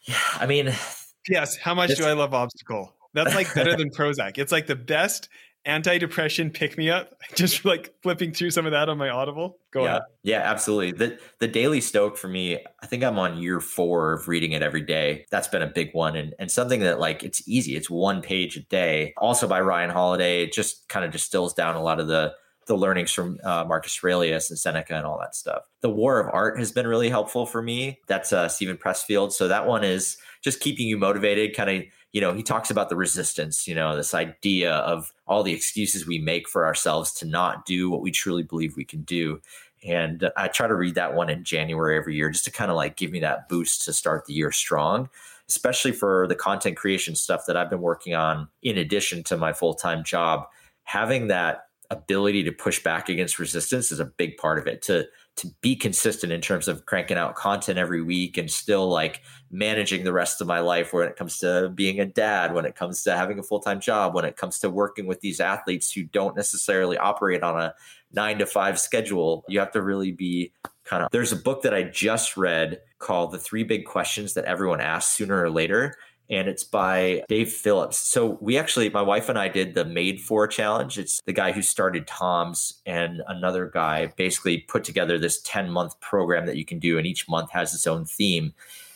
Yeah, 0.03 0.15
I 0.33 0.45
mean, 0.45 0.73
yes. 1.29 1.57
How 1.57 1.73
much 1.73 1.95
do 1.95 2.05
I 2.05 2.13
love 2.13 2.33
Obstacle? 2.33 2.93
That's 3.13 3.33
like 3.33 3.53
better 3.53 3.75
than 3.75 3.89
Prozac. 3.91 4.37
It's 4.37 4.51
like 4.51 4.67
the 4.67 4.75
best 4.75 5.29
anti-depression 5.65 6.51
pick 6.51 6.77
me 6.77 6.89
up. 6.89 7.19
Just 7.35 7.65
like 7.65 7.93
flipping 8.03 8.31
through 8.31 8.51
some 8.51 8.65
of 8.65 8.71
that 8.71 8.89
on 8.89 8.97
my 8.97 9.09
Audible. 9.09 9.57
Go 9.71 9.83
yeah, 9.83 9.89
ahead. 9.89 10.01
Yeah, 10.23 10.39
absolutely. 10.39 10.91
The 10.91 11.19
the 11.39 11.47
Daily 11.47 11.81
Stoic 11.81 12.17
for 12.17 12.27
me, 12.27 12.59
I 12.81 12.85
think 12.85 13.03
I'm 13.03 13.17
on 13.19 13.37
year 13.41 13.59
four 13.59 14.13
of 14.13 14.27
reading 14.27 14.51
it 14.51 14.61
every 14.61 14.81
day. 14.81 15.25
That's 15.31 15.47
been 15.47 15.61
a 15.61 15.67
big 15.67 15.93
one 15.93 16.15
and 16.15 16.33
and 16.39 16.51
something 16.51 16.81
that 16.81 16.99
like 16.99 17.23
it's 17.23 17.47
easy. 17.47 17.75
It's 17.75 17.89
one 17.89 18.21
page 18.21 18.57
a 18.57 18.61
day. 18.61 19.13
Also 19.17 19.47
by 19.47 19.61
Ryan 19.61 19.89
Holiday. 19.89 20.43
It 20.43 20.53
just 20.53 20.87
kind 20.87 21.05
of 21.05 21.11
distills 21.11 21.53
down 21.53 21.75
a 21.75 21.81
lot 21.81 21.99
of 21.99 22.07
the 22.07 22.33
the 22.65 22.75
learnings 22.75 23.11
from 23.11 23.39
uh, 23.43 23.63
Marcus 23.67 23.99
Aurelius 24.03 24.49
and 24.49 24.57
Seneca 24.57 24.95
and 24.95 25.05
all 25.05 25.19
that 25.19 25.35
stuff. 25.35 25.63
The 25.81 25.89
War 25.89 26.19
of 26.19 26.33
Art 26.33 26.57
has 26.57 26.71
been 26.71 26.87
really 26.87 27.09
helpful 27.09 27.45
for 27.45 27.61
me. 27.61 27.99
That's 28.07 28.33
uh, 28.33 28.47
Steven 28.47 28.77
Pressfield. 28.77 29.31
So 29.31 29.47
that 29.47 29.67
one 29.67 29.83
is 29.83 30.17
just 30.41 30.59
keeping 30.59 30.87
you 30.87 30.97
motivated, 30.97 31.55
kind 31.55 31.69
of, 31.69 31.83
you 32.11 32.21
know, 32.21 32.33
he 32.33 32.41
talks 32.41 32.71
about 32.71 32.89
the 32.89 32.95
resistance, 32.95 33.67
you 33.67 33.75
know, 33.75 33.95
this 33.95 34.13
idea 34.13 34.73
of 34.73 35.13
all 35.27 35.43
the 35.43 35.53
excuses 35.53 36.07
we 36.07 36.17
make 36.17 36.49
for 36.49 36.65
ourselves 36.65 37.11
to 37.15 37.25
not 37.25 37.65
do 37.65 37.89
what 37.89 38.01
we 38.01 38.11
truly 38.11 38.43
believe 38.43 38.75
we 38.75 38.85
can 38.85 39.01
do. 39.01 39.41
And 39.85 40.31
I 40.35 40.47
try 40.47 40.67
to 40.67 40.73
read 40.73 40.95
that 40.95 41.13
one 41.13 41.29
in 41.29 41.43
January 41.43 41.97
every 41.97 42.15
year 42.15 42.31
just 42.31 42.45
to 42.45 42.51
kind 42.51 42.71
of 42.71 42.77
like 42.77 42.95
give 42.95 43.11
me 43.11 43.19
that 43.19 43.47
boost 43.47 43.85
to 43.85 43.93
start 43.93 44.25
the 44.25 44.33
year 44.33 44.51
strong, 44.51 45.09
especially 45.47 45.91
for 45.91 46.25
the 46.27 46.35
content 46.35 46.77
creation 46.77 47.13
stuff 47.13 47.45
that 47.45 47.55
I've 47.55 47.69
been 47.69 47.81
working 47.81 48.15
on 48.15 48.47
in 48.63 48.79
addition 48.79 49.23
to 49.25 49.37
my 49.37 49.53
full 49.53 49.75
time 49.75 50.03
job. 50.03 50.47
Having 50.85 51.27
that 51.27 51.64
ability 51.89 52.43
to 52.43 52.51
push 52.51 52.81
back 52.83 53.09
against 53.09 53.39
resistance 53.39 53.91
is 53.91 53.99
a 53.99 54.05
big 54.05 54.37
part 54.37 54.59
of 54.59 54.67
it. 54.67 54.81
To 54.83 55.05
to 55.37 55.47
be 55.59 55.75
consistent 55.75 56.31
in 56.31 56.39
terms 56.39 56.67
of 56.67 56.85
cranking 56.85 57.17
out 57.17 57.35
content 57.35 57.77
every 57.77 58.01
week 58.01 58.37
and 58.37 58.49
still 58.49 58.87
like 58.87 59.21
managing 59.51 60.03
the 60.03 60.13
rest 60.13 60.39
of 60.39 60.47
my 60.47 60.59
life 60.59 60.93
when 60.93 61.07
it 61.07 61.17
comes 61.17 61.37
to 61.39 61.69
being 61.75 61.99
a 61.99 62.05
dad 62.05 62.53
when 62.53 62.65
it 62.65 62.75
comes 62.75 63.03
to 63.03 63.15
having 63.15 63.37
a 63.37 63.43
full-time 63.43 63.79
job 63.79 64.15
when 64.15 64.23
it 64.23 64.37
comes 64.37 64.59
to 64.59 64.69
working 64.69 65.05
with 65.05 65.19
these 65.19 65.39
athletes 65.39 65.91
who 65.91 66.03
don't 66.03 66.37
necessarily 66.37 66.97
operate 66.97 67.43
on 67.43 67.59
a 67.59 67.73
9 68.13 68.39
to 68.39 68.45
5 68.45 68.79
schedule 68.79 69.43
you 69.49 69.59
have 69.59 69.71
to 69.71 69.81
really 69.81 70.11
be 70.11 70.53
kind 70.85 71.03
of 71.03 71.09
there's 71.11 71.33
a 71.33 71.37
book 71.37 71.63
that 71.63 71.73
I 71.73 71.83
just 71.83 72.37
read 72.37 72.79
called 72.99 73.31
The 73.31 73.39
Three 73.39 73.63
Big 73.63 73.85
Questions 73.85 74.33
That 74.35 74.45
Everyone 74.45 74.79
Asks 74.79 75.15
Sooner 75.15 75.43
or 75.43 75.49
Later 75.49 75.95
and 76.29 76.47
it's 76.47 76.63
by 76.63 77.23
Dave 77.29 77.51
Phillips. 77.51 77.97
So 77.97 78.37
we 78.41 78.57
actually, 78.57 78.89
my 78.89 79.01
wife 79.01 79.29
and 79.29 79.37
I 79.37 79.47
did 79.47 79.75
the 79.75 79.85
Made 79.85 80.21
For 80.21 80.47
challenge. 80.47 80.97
It's 80.97 81.21
the 81.25 81.33
guy 81.33 81.51
who 81.51 81.61
started 81.61 82.07
Tom's 82.07 82.81
and 82.85 83.21
another 83.27 83.67
guy 83.67 84.07
basically 84.17 84.59
put 84.59 84.83
together 84.83 85.19
this 85.19 85.41
10 85.41 85.69
month 85.69 85.99
program 85.99 86.45
that 86.47 86.57
you 86.57 86.65
can 86.65 86.79
do, 86.79 86.97
and 86.97 87.05
each 87.05 87.29
month 87.29 87.51
has 87.51 87.73
its 87.73 87.87
own 87.87 88.05
theme. 88.05 88.53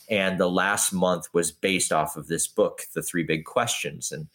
And 0.09 0.39
the 0.39 0.49
last 0.49 0.91
month 0.91 1.31
was 1.33 1.51
based 1.51 1.91
off 1.91 2.17
of 2.17 2.27
this 2.27 2.47
book, 2.47 2.81
The 2.93 3.03
Three 3.03 3.23
Big 3.23 3.45
Questions. 3.45 4.11
And 4.11 4.27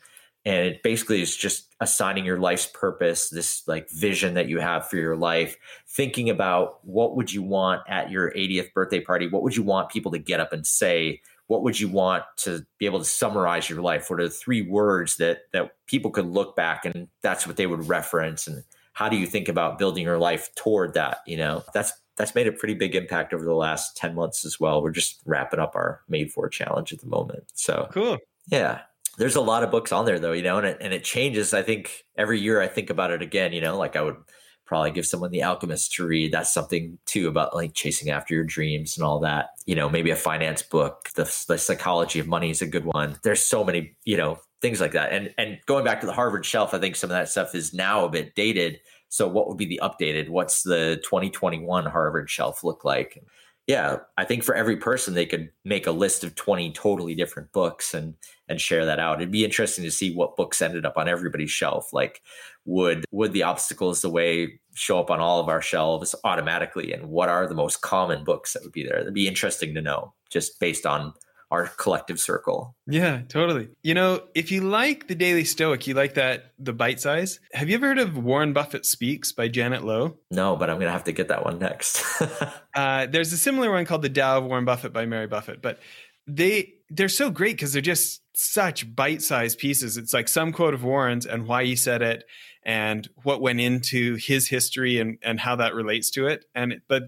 and 0.46 0.66
it 0.66 0.82
basically 0.82 1.22
is 1.22 1.34
just 1.34 1.74
assigning 1.80 2.24
your 2.24 2.38
life's 2.38 2.66
purpose 2.66 3.30
this 3.30 3.66
like 3.66 3.88
vision 3.90 4.34
that 4.34 4.48
you 4.48 4.60
have 4.60 4.88
for 4.88 4.96
your 4.96 5.16
life 5.16 5.56
thinking 5.88 6.28
about 6.28 6.84
what 6.84 7.16
would 7.16 7.32
you 7.32 7.42
want 7.42 7.82
at 7.88 8.10
your 8.10 8.30
80th 8.32 8.72
birthday 8.72 9.00
party 9.00 9.26
what 9.26 9.42
would 9.42 9.56
you 9.56 9.62
want 9.62 9.88
people 9.88 10.12
to 10.12 10.18
get 10.18 10.40
up 10.40 10.52
and 10.52 10.66
say 10.66 11.20
what 11.46 11.62
would 11.62 11.78
you 11.78 11.88
want 11.88 12.24
to 12.38 12.64
be 12.78 12.86
able 12.86 12.98
to 12.98 13.04
summarize 13.04 13.68
your 13.68 13.82
life? 13.82 14.08
What 14.08 14.20
are 14.20 14.24
the 14.24 14.30
three 14.30 14.62
words 14.62 15.16
that 15.16 15.42
that 15.52 15.72
people 15.86 16.10
could 16.10 16.26
look 16.26 16.56
back 16.56 16.84
and 16.84 17.08
that's 17.22 17.46
what 17.46 17.56
they 17.56 17.66
would 17.66 17.88
reference? 17.88 18.46
And 18.46 18.64
how 18.92 19.08
do 19.08 19.16
you 19.16 19.26
think 19.26 19.48
about 19.48 19.78
building 19.78 20.04
your 20.04 20.18
life 20.18 20.54
toward 20.54 20.94
that? 20.94 21.18
You 21.26 21.36
know, 21.36 21.64
that's 21.74 21.92
that's 22.16 22.34
made 22.34 22.46
a 22.46 22.52
pretty 22.52 22.74
big 22.74 22.94
impact 22.94 23.34
over 23.34 23.44
the 23.44 23.54
last 23.54 23.96
10 23.96 24.14
months 24.14 24.44
as 24.44 24.60
well. 24.60 24.82
We're 24.82 24.90
just 24.90 25.20
wrapping 25.24 25.60
up 25.60 25.74
our 25.74 26.00
made 26.08 26.30
for 26.32 26.48
challenge 26.48 26.92
at 26.92 27.00
the 27.00 27.08
moment. 27.08 27.44
So 27.54 27.88
cool. 27.92 28.18
Yeah. 28.46 28.82
There's 29.16 29.36
a 29.36 29.40
lot 29.40 29.62
of 29.62 29.70
books 29.70 29.92
on 29.92 30.06
there 30.06 30.18
though, 30.18 30.32
you 30.32 30.42
know, 30.42 30.58
and 30.58 30.66
it, 30.66 30.78
and 30.80 30.92
it 30.92 31.04
changes. 31.04 31.54
I 31.54 31.62
think 31.62 32.04
every 32.16 32.40
year 32.40 32.60
I 32.60 32.68
think 32.68 32.90
about 32.90 33.10
it 33.10 33.22
again, 33.22 33.52
you 33.52 33.60
know, 33.60 33.76
like 33.76 33.96
I 33.96 34.02
would 34.02 34.16
probably 34.66 34.90
give 34.90 35.06
someone 35.06 35.30
The 35.30 35.42
Alchemist 35.42 35.92
to 35.94 36.06
read. 36.06 36.32
That's 36.32 36.52
something 36.52 36.98
too 37.06 37.28
about 37.28 37.54
like 37.54 37.74
chasing 37.74 38.10
after 38.10 38.34
your 38.34 38.44
dreams 38.44 38.96
and 38.96 39.04
all 39.04 39.18
that. 39.20 39.50
You 39.66 39.74
know, 39.74 39.88
maybe 39.88 40.10
a 40.10 40.16
finance 40.16 40.62
book. 40.62 41.10
The, 41.14 41.24
the 41.48 41.58
psychology 41.58 42.18
of 42.18 42.26
money 42.26 42.50
is 42.50 42.62
a 42.62 42.66
good 42.66 42.84
one. 42.84 43.18
There's 43.22 43.44
so 43.44 43.64
many, 43.64 43.96
you 44.04 44.16
know, 44.16 44.38
things 44.60 44.80
like 44.80 44.92
that. 44.92 45.12
And 45.12 45.34
and 45.36 45.58
going 45.66 45.84
back 45.84 46.00
to 46.00 46.06
the 46.06 46.12
Harvard 46.12 46.46
shelf, 46.46 46.72
I 46.74 46.78
think 46.78 46.96
some 46.96 47.10
of 47.10 47.14
that 47.14 47.28
stuff 47.28 47.54
is 47.54 47.74
now 47.74 48.04
a 48.04 48.10
bit 48.10 48.34
dated. 48.34 48.80
So 49.08 49.28
what 49.28 49.48
would 49.48 49.58
be 49.58 49.66
the 49.66 49.80
updated? 49.82 50.28
What's 50.28 50.62
the 50.62 51.00
2021 51.04 51.86
Harvard 51.86 52.28
shelf 52.28 52.64
look 52.64 52.84
like? 52.84 53.22
Yeah, 53.66 53.98
I 54.18 54.24
think 54.24 54.44
for 54.44 54.54
every 54.54 54.76
person 54.76 55.14
they 55.14 55.24
could 55.24 55.50
make 55.64 55.86
a 55.86 55.92
list 55.92 56.22
of 56.22 56.34
20 56.34 56.72
totally 56.72 57.14
different 57.14 57.50
books 57.52 57.94
and 57.94 58.14
and 58.46 58.60
share 58.60 58.84
that 58.84 59.00
out. 59.00 59.20
It'd 59.20 59.32
be 59.32 59.44
interesting 59.44 59.84
to 59.84 59.90
see 59.90 60.14
what 60.14 60.36
books 60.36 60.60
ended 60.60 60.84
up 60.84 60.98
on 60.98 61.08
everybody's 61.08 61.50
shelf. 61.50 61.92
Like 61.92 62.20
would 62.66 63.06
would 63.10 63.32
the 63.32 63.42
obstacles 63.42 64.02
the 64.02 64.10
way 64.10 64.60
show 64.74 65.00
up 65.00 65.10
on 65.10 65.20
all 65.20 65.40
of 65.40 65.48
our 65.48 65.62
shelves 65.62 66.14
automatically 66.24 66.92
and 66.92 67.08
what 67.08 67.30
are 67.30 67.46
the 67.46 67.54
most 67.54 67.80
common 67.80 68.22
books 68.22 68.52
that 68.52 68.62
would 68.62 68.72
be 68.72 68.84
there? 68.84 68.98
It'd 68.98 69.14
be 69.14 69.28
interesting 69.28 69.74
to 69.74 69.82
know 69.82 70.12
just 70.30 70.60
based 70.60 70.84
on 70.84 71.14
our 71.54 71.68
collective 71.68 72.18
circle. 72.18 72.74
Yeah, 72.86 73.22
totally. 73.28 73.68
You 73.82 73.94
know, 73.94 74.24
if 74.34 74.50
you 74.50 74.60
like 74.62 75.06
the 75.06 75.14
Daily 75.14 75.44
Stoic, 75.44 75.86
you 75.86 75.94
like 75.94 76.14
that 76.14 76.52
the 76.58 76.72
bite 76.72 77.00
size. 77.00 77.38
Have 77.52 77.68
you 77.68 77.76
ever 77.76 77.86
heard 77.88 77.98
of 77.98 78.18
Warren 78.18 78.52
Buffett 78.52 78.84
Speaks 78.84 79.30
by 79.30 79.46
Janet 79.48 79.84
Lowe? 79.84 80.18
No, 80.30 80.56
but 80.56 80.68
I'm 80.68 80.78
gonna 80.78 80.90
have 80.90 81.04
to 81.04 81.12
get 81.12 81.28
that 81.28 81.44
one 81.44 81.58
next. 81.58 82.02
uh, 82.74 83.06
there's 83.06 83.32
a 83.32 83.36
similar 83.36 83.70
one 83.70 83.84
called 83.84 84.02
The 84.02 84.10
Tao 84.10 84.38
of 84.38 84.44
Warren 84.44 84.64
Buffett 84.64 84.92
by 84.92 85.06
Mary 85.06 85.28
Buffett, 85.28 85.62
but 85.62 85.78
they 86.26 86.74
they're 86.90 87.08
so 87.08 87.30
great 87.30 87.56
because 87.56 87.72
they're 87.72 87.82
just 87.82 88.22
such 88.34 88.94
bite-sized 88.94 89.58
pieces. 89.58 89.96
It's 89.96 90.12
like 90.12 90.28
some 90.28 90.52
quote 90.52 90.74
of 90.74 90.82
Warren's 90.82 91.24
and 91.24 91.46
why 91.46 91.64
he 91.64 91.76
said 91.76 92.02
it 92.02 92.24
and 92.64 93.08
what 93.22 93.40
went 93.40 93.60
into 93.60 94.16
his 94.16 94.48
history 94.48 94.98
and 94.98 95.18
and 95.22 95.38
how 95.38 95.56
that 95.56 95.74
relates 95.74 96.10
to 96.10 96.26
it. 96.26 96.44
And 96.54 96.80
but 96.88 97.04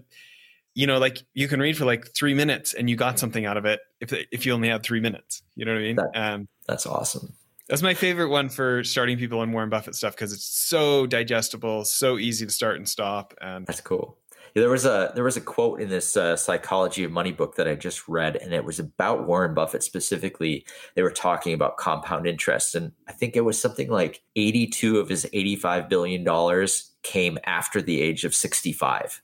you 0.77 0.85
know, 0.85 0.99
like 0.99 1.23
you 1.33 1.47
can 1.47 1.59
read 1.59 1.75
for 1.75 1.85
like 1.85 2.13
three 2.13 2.35
minutes 2.35 2.75
and 2.75 2.87
you 2.87 2.95
got 2.95 3.17
something 3.17 3.47
out 3.47 3.57
of 3.57 3.65
it 3.65 3.79
if 3.99 4.13
if 4.31 4.45
you 4.45 4.53
only 4.53 4.69
had 4.69 4.83
three 4.83 4.99
minutes. 4.99 5.41
You 5.55 5.65
know 5.65 5.73
what 5.73 5.79
I 5.79 5.81
mean? 5.81 5.95
That, 5.95 6.11
um, 6.13 6.47
that's 6.67 6.85
awesome. 6.85 7.33
That's 7.67 7.81
my 7.81 7.95
favorite 7.95 8.29
one 8.29 8.47
for 8.47 8.83
starting 8.83 9.17
people 9.17 9.39
on 9.39 9.51
Warren 9.51 9.71
Buffett 9.71 9.95
stuff 9.95 10.13
because 10.13 10.31
it's 10.31 10.45
so 10.45 11.07
digestible, 11.07 11.83
so 11.83 12.19
easy 12.19 12.45
to 12.45 12.51
start 12.51 12.75
and 12.75 12.87
stop. 12.87 13.33
And 13.41 13.65
that's 13.65 13.81
cool. 13.81 14.19
There 14.59 14.69
was 14.69 14.85
a 14.85 15.11
there 15.15 15.23
was 15.23 15.37
a 15.37 15.41
quote 15.41 15.79
in 15.79 15.89
this 15.89 16.17
uh, 16.17 16.35
psychology 16.35 17.03
of 17.03 17.11
money 17.11 17.31
book 17.31 17.55
that 17.55 17.67
I 17.67 17.75
just 17.75 18.07
read, 18.07 18.35
and 18.35 18.53
it 18.53 18.65
was 18.65 18.79
about 18.79 19.27
Warren 19.27 19.53
Buffett 19.53 19.83
specifically. 19.83 20.65
They 20.95 21.03
were 21.03 21.11
talking 21.11 21.53
about 21.53 21.77
compound 21.77 22.27
interest, 22.27 22.75
and 22.75 22.91
I 23.07 23.11
think 23.11 23.35
it 23.35 23.41
was 23.41 23.59
something 23.59 23.89
like 23.89 24.23
eighty 24.35 24.67
two 24.67 24.97
of 24.99 25.09
his 25.09 25.27
eighty 25.33 25.55
five 25.55 25.87
billion 25.89 26.23
dollars 26.23 26.91
came 27.03 27.37
after 27.45 27.81
the 27.81 28.01
age 28.01 28.25
of 28.25 28.33
sixty 28.33 28.73
five 28.73 29.21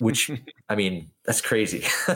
which 0.00 0.30
I 0.68 0.74
mean, 0.74 1.10
that's 1.24 1.40
crazy. 1.40 1.84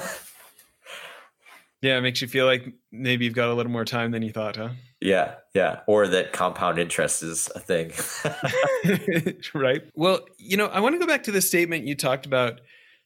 yeah, 1.82 1.98
it 1.98 2.02
makes 2.02 2.22
you 2.22 2.28
feel 2.28 2.46
like 2.46 2.72
maybe 2.90 3.24
you've 3.24 3.34
got 3.34 3.48
a 3.48 3.54
little 3.54 3.72
more 3.72 3.84
time 3.84 4.10
than 4.10 4.22
you 4.22 4.30
thought, 4.30 4.56
huh? 4.56 4.70
Yeah, 5.02 5.34
yeah. 5.54 5.80
Or 5.86 6.06
that 6.08 6.32
compound 6.32 6.78
interest 6.78 7.22
is 7.22 7.50
a 7.54 7.58
thing. 7.58 7.92
right. 9.54 9.82
Well, 9.94 10.20
you 10.38 10.56
know, 10.56 10.66
I 10.66 10.80
want 10.80 10.94
to 10.94 10.98
go 10.98 11.06
back 11.06 11.24
to 11.24 11.32
the 11.32 11.40
statement 11.40 11.86
you 11.86 11.94
talked 11.94 12.24
about 12.24 12.60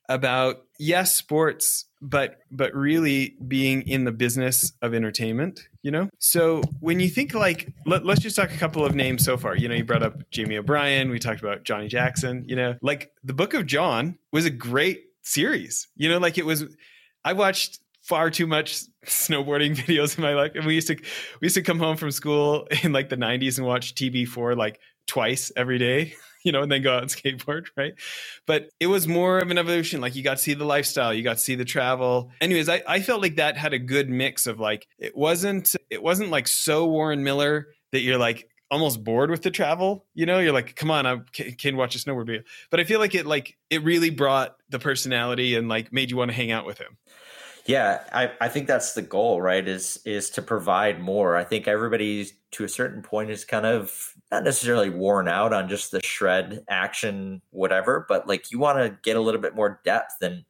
about 0.09 0.63
yes, 0.79 1.15
sports, 1.15 1.87
but 2.01 2.39
but 2.51 2.75
really 2.75 3.37
being 3.49 3.83
in 3.83 4.05
the 4.05 4.13
business 4.13 4.73
of 4.83 4.95
entertainment, 4.95 5.61
you 5.83 5.91
know? 5.91 6.09
So 6.19 6.63
when 6.81 7.01
you 7.01 7.09
think 7.09 7.35
like 7.35 7.73
let, 7.87 8.07
us 8.07 8.21
just 8.21 8.37
talk 8.37 8.53
a 8.53 8.59
couple 8.59 8.85
of 8.85 8.95
names 8.95 9.25
so 9.25 9.37
far. 9.37 9.57
You 9.57 9.69
know, 9.69 9.75
you 9.75 9.85
brought 9.85 10.03
up 10.03 10.31
Jamie 10.31 10.59
O'Brien, 10.59 11.11
we 11.11 11.19
talked 11.19 11.41
about 11.41 11.65
Johnny 11.65 11.89
Jackson, 11.89 12.45
you 12.47 12.57
know, 12.57 12.77
like 12.83 13.11
the 13.25 13.35
Book 13.35 13.55
of 13.55 13.67
John 13.67 14.19
was 14.33 14.45
a 14.45 14.51
great 14.51 15.07
series. 15.23 15.89
You 15.97 16.09
know, 16.09 16.19
like 16.19 16.39
it 16.39 16.47
was 16.47 16.65
I 17.25 17.33
watched 17.33 17.81
far 18.07 18.31
too 18.31 18.47
much 18.47 18.85
snowboarding 19.05 19.75
videos 19.77 20.17
in 20.17 20.23
my 20.23 20.35
life. 20.35 20.53
And 20.55 20.65
we 20.65 20.75
used 20.75 20.89
to 20.89 20.97
we 21.41 21.47
used 21.47 21.57
to 21.57 21.63
come 21.63 21.79
home 21.79 21.97
from 21.97 22.11
school 22.11 22.67
in 22.83 22.93
like 22.93 23.09
the 23.09 23.17
90s 23.17 23.59
and 23.59 23.67
watch 23.67 23.95
TB4 23.95 24.57
like 24.57 24.81
twice 25.07 25.53
every 25.57 25.79
day 25.79 26.15
you 26.47 26.53
know, 26.53 26.63
and 26.63 26.71
then 26.71 26.81
go 26.81 26.95
out 26.95 27.03
and 27.03 27.11
skateboard, 27.11 27.67
right? 27.77 27.95
But 28.47 28.71
it 28.79 28.87
was 28.87 29.09
more 29.09 29.39
of 29.39 29.51
an 29.51 29.59
evolution. 29.59 30.01
Like 30.01 30.15
you 30.15 30.23
got 30.23 30.37
to 30.37 30.43
see 30.43 30.55
the 30.55 30.65
lifestyle, 30.65 31.13
you 31.13 31.25
got 31.25 31.39
to 31.39 31.43
see 31.43 31.57
the 31.57 31.65
travel. 31.65 32.31
Anyways, 32.41 32.69
I, 32.69 32.83
I 32.87 33.01
felt 33.01 33.21
like 33.21 33.37
that 33.37 33.57
had 33.57 33.73
a 33.73 33.79
good 33.81 34.09
mix 34.09 34.47
of 34.47 34.61
like 34.61 34.87
it 34.99 35.17
wasn't 35.17 35.75
it 35.91 36.03
wasn't 36.03 36.31
like 36.31 36.47
so 36.47 36.87
Warren 36.87 37.25
Miller 37.25 37.67
that 37.91 38.01
you're 38.01 38.17
like 38.17 38.49
almost 38.71 39.03
bored 39.03 39.31
with 39.31 39.43
the 39.43 39.51
travel. 39.51 40.07
You 40.15 40.27
know, 40.27 40.39
you're 40.39 40.53
like, 40.53 40.77
come 40.77 40.91
on, 40.91 41.07
I 41.07 41.19
can 41.59 41.77
watch 41.77 41.97
a 41.97 41.99
snowboard 41.99 42.27
video. 42.27 42.43
But 42.71 42.79
I 42.79 42.85
feel 42.85 43.01
like 43.01 43.17
it 43.17 43.27
like 43.27 43.57
it 43.69 43.83
really 43.83 44.11
brought 44.11 44.55
the 44.69 44.79
personality 44.79 45.57
and 45.57 45.69
like 45.69 45.93
made 45.93 46.13
you 46.13 46.17
want 46.17 46.31
to 46.31 46.37
hang 46.37 46.53
out 46.53 46.65
with 46.65 46.79
him. 46.79 46.97
Yeah, 47.67 48.05
I, 48.13 48.31
I 48.41 48.49
think 48.49 48.69
that's 48.69 48.95
the 48.95 49.03
goal, 49.03 49.43
right? 49.43 49.67
Is 49.67 50.01
is 50.05 50.31
to 50.31 50.43
provide 50.43 51.01
more. 51.01 51.37
I 51.37 51.43
think 51.43 51.67
everybody 51.67 52.29
to 52.53 52.65
a 52.65 52.69
certain 52.69 53.03
point 53.03 53.31
is 53.31 53.45
kind 53.45 53.67
of 53.67 54.15
not 54.31 54.45
necessarily 54.45 54.89
worn 54.89 55.27
out 55.27 55.53
on 55.53 55.69
just 55.69 55.91
the 55.91 56.01
shred 56.03 56.65
action, 56.69 57.43
whatever, 57.51 58.07
but 58.09 58.29
like 58.29 58.53
you 58.53 58.59
want 58.61 58.79
to 58.79 58.97
get 59.03 59.17
a 59.17 59.21
little 59.21 59.41
bit 59.41 59.57
more 59.57 59.81
depth 59.85 60.23
and 60.23 60.45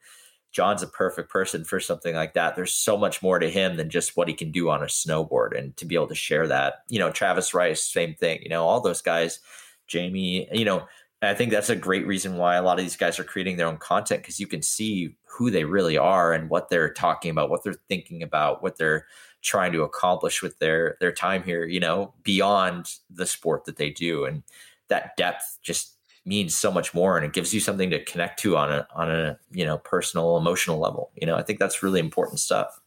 John's 0.52 0.82
a 0.82 0.86
perfect 0.86 1.30
person 1.30 1.64
for 1.64 1.80
something 1.80 2.14
like 2.14 2.34
that. 2.34 2.54
There's 2.56 2.72
so 2.74 2.96
much 2.98 3.22
more 3.22 3.38
to 3.38 3.50
him 3.50 3.76
than 3.76 3.90
just 3.90 4.16
what 4.16 4.28
he 4.28 4.34
can 4.34 4.50
do 4.50 4.70
on 4.70 4.82
a 4.82 4.86
snowboard 4.86 5.56
and 5.58 5.76
to 5.78 5.84
be 5.86 5.94
able 5.94 6.08
to 6.08 6.14
share 6.14 6.46
that. 6.48 6.82
You 6.88 6.98
know, 6.98 7.10
Travis 7.10 7.54
Rice, 7.54 7.82
same 7.82 8.14
thing. 8.14 8.40
You 8.42 8.50
know, 8.50 8.64
all 8.64 8.80
those 8.80 9.02
guys, 9.02 9.40
Jamie, 9.86 10.48
you 10.52 10.64
know, 10.64 10.86
I 11.22 11.34
think 11.34 11.50
that's 11.50 11.70
a 11.70 11.76
great 11.76 12.06
reason 12.06 12.36
why 12.36 12.56
a 12.56 12.62
lot 12.62 12.78
of 12.78 12.84
these 12.84 12.96
guys 12.96 13.18
are 13.18 13.24
creating 13.24 13.56
their 13.56 13.66
own 13.66 13.78
content 13.78 14.22
because 14.22 14.38
you 14.38 14.46
can 14.46 14.62
see 14.62 15.16
who 15.24 15.50
they 15.50 15.64
really 15.64 15.96
are 15.96 16.32
and 16.32 16.50
what 16.50 16.68
they're 16.68 16.92
talking 16.92 17.30
about, 17.30 17.48
what 17.48 17.64
they're 17.64 17.80
thinking 17.88 18.22
about, 18.22 18.62
what 18.62 18.76
they're 18.76 19.06
trying 19.42 19.72
to 19.72 19.82
accomplish 19.82 20.42
with 20.42 20.58
their 20.58 20.96
their 21.00 21.12
time 21.12 21.42
here, 21.42 21.64
you 21.64 21.80
know, 21.80 22.12
beyond 22.22 22.86
the 23.10 23.26
sport 23.26 23.64
that 23.64 23.76
they 23.76 23.90
do. 23.90 24.24
And 24.24 24.42
that 24.88 25.16
depth 25.16 25.58
just 25.62 25.94
means 26.26 26.54
so 26.54 26.70
much 26.72 26.92
more 26.92 27.16
and 27.16 27.24
it 27.24 27.32
gives 27.32 27.54
you 27.54 27.60
something 27.60 27.88
to 27.90 28.04
connect 28.04 28.40
to 28.40 28.56
on 28.56 28.70
a 28.70 28.86
on 28.94 29.10
a, 29.10 29.38
you 29.52 29.64
know, 29.64 29.78
personal, 29.78 30.36
emotional 30.36 30.78
level. 30.78 31.12
You 31.14 31.26
know, 31.26 31.36
I 31.36 31.42
think 31.42 31.58
that's 31.58 31.82
really 31.82 32.00
important 32.00 32.40
stuff. 32.40 32.78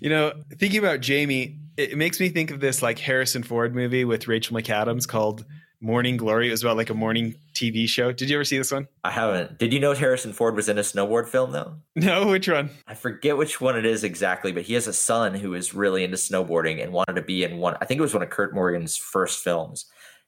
You 0.00 0.10
know, 0.10 0.32
thinking 0.58 0.78
about 0.78 1.00
Jamie, 1.00 1.58
it 1.76 1.96
makes 1.96 2.20
me 2.20 2.28
think 2.28 2.50
of 2.50 2.60
this 2.60 2.82
like 2.82 2.98
Harrison 2.98 3.42
Ford 3.42 3.74
movie 3.74 4.04
with 4.04 4.28
Rachel 4.28 4.56
McAdams 4.56 5.06
called 5.06 5.44
Morning 5.84 6.16
Glory. 6.16 6.46
It 6.46 6.52
was 6.52 6.62
about 6.62 6.76
like 6.76 6.90
a 6.90 6.94
morning 6.94 7.34
TV 7.54 7.88
show. 7.88 8.12
Did 8.12 8.30
you 8.30 8.36
ever 8.36 8.44
see 8.44 8.56
this 8.56 8.70
one? 8.70 8.86
I 9.02 9.10
haven't. 9.10 9.58
Did 9.58 9.72
you 9.72 9.80
know 9.80 9.94
Harrison 9.94 10.32
Ford 10.32 10.54
was 10.54 10.68
in 10.68 10.78
a 10.78 10.82
snowboard 10.82 11.28
film 11.28 11.50
though? 11.50 11.74
No, 11.96 12.28
which 12.28 12.48
one? 12.48 12.70
I 12.86 12.94
forget 12.94 13.36
which 13.36 13.60
one 13.60 13.76
it 13.76 13.84
is 13.84 14.04
exactly, 14.04 14.52
but 14.52 14.62
he 14.62 14.74
has 14.74 14.86
a 14.86 14.92
son 14.92 15.34
who 15.34 15.54
is 15.54 15.74
really 15.74 16.04
into 16.04 16.16
snowboarding 16.16 16.80
and 16.80 16.92
wanted 16.92 17.14
to 17.14 17.22
be 17.22 17.42
in 17.42 17.58
one. 17.58 17.76
I 17.80 17.84
think 17.84 17.98
it 17.98 18.02
was 18.02 18.14
one 18.14 18.22
of 18.22 18.30
Curt 18.30 18.54
Morgan's 18.54 18.96
first 18.96 19.42
films. 19.42 19.86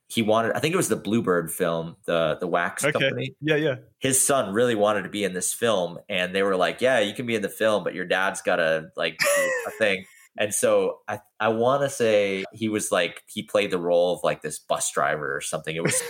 He 0.09 0.23
wanted, 0.23 0.53
I 0.57 0.59
think 0.59 0.75
it 0.75 0.77
was 0.77 0.89
the 0.89 0.97
Bluebird 0.97 1.53
film, 1.53 1.97
the 2.05 2.37
the 2.41 2.49
wax 2.49 2.85
okay. 2.85 2.93
company. 2.93 3.37
Yeah, 3.41 3.57
yeah. 3.57 3.77
His 4.01 4.21
son 4.21 4.53
really 4.53 4.75
wanted 4.75 5.03
to 5.03 5.09
be 5.09 5.23
in 5.23 5.35
this 5.35 5.55
film, 5.55 5.99
and 6.09 6.35
they 6.35 6.43
were 6.43 6.57
like, 6.57 6.81
"Yeah, 6.81 6.99
you 6.99 7.15
can 7.15 7.27
be 7.27 7.37
in 7.37 7.43
the 7.43 7.49
film, 7.49 7.85
but 7.85 7.95
your 7.95 8.05
dad's 8.05 8.43
got 8.43 8.57
to 8.57 8.91
like 8.97 9.19
a 9.67 9.71
thing." 9.79 10.05
And 10.39 10.55
so 10.55 10.99
I, 11.09 11.21
I 11.39 11.49
want 11.49 11.83
to 11.83 11.89
say 11.89 12.45
he 12.53 12.69
was 12.69 12.91
like, 12.91 13.23
he 13.29 13.43
played 13.43 13.71
the 13.71 13.79
role 13.79 14.15
of 14.15 14.21
like 14.25 14.43
this 14.43 14.59
bus 14.59 14.91
driver 14.93 15.35
or 15.35 15.41
something. 15.41 15.75
It 15.75 15.83
was 15.83 16.03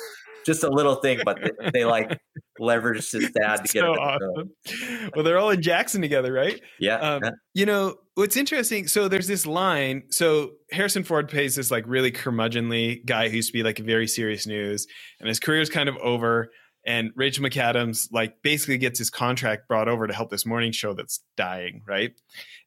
just 0.47 0.63
a 0.63 0.71
little 0.71 0.97
thing, 0.97 1.21
but 1.25 1.39
they, 1.41 1.71
they 1.73 1.85
like 1.85 2.19
leveraged 2.61 3.13
his 3.13 3.31
dad 3.33 3.65
to 3.65 3.69
so 3.69 3.73
get 3.73 3.85
it. 3.85 3.99
awesome. 3.99 5.11
Well, 5.15 5.25
they're 5.25 5.39
all 5.39 5.51
in 5.51 5.63
Jackson 5.63 6.01
together, 6.01 6.33
right? 6.33 6.61
Yeah. 6.79 6.97
Um, 6.97 7.21
yeah. 7.25 7.31
You 7.55 7.67
know, 7.67 7.97
what's 8.15 8.37
interesting, 8.37 8.87
so 8.87 9.09
there's 9.09 9.27
this 9.27 9.47
line. 9.47 10.05
So 10.11 10.53
Harrison 10.71 11.05
Ford 11.05 11.29
plays 11.29 11.57
this 11.57 11.71
like 11.71 11.85
really 11.87 12.13
curmudgeonly 12.13 13.05
guy 13.05 13.29
who 13.29 13.37
used 13.37 13.49
to 13.49 13.53
be 13.53 13.63
like 13.63 13.79
very 13.79 14.07
serious 14.07 14.47
news, 14.47 14.87
and 15.21 15.29
his 15.29 15.41
career's 15.41 15.71
kind 15.71 15.89
of 15.89 15.97
over. 15.99 16.51
And 16.87 17.13
Rachel 17.15 17.45
McAdams 17.45 18.13
like 18.13 18.43
basically 18.43 18.79
gets 18.79 18.99
his 18.99 19.11
contract 19.11 19.69
brought 19.69 19.89
over 19.89 20.07
to 20.07 20.13
help 20.13 20.31
this 20.31 20.45
morning 20.45 20.71
show 20.71 20.93
that's 20.93 21.21
dying, 21.37 21.83
right? 21.87 22.13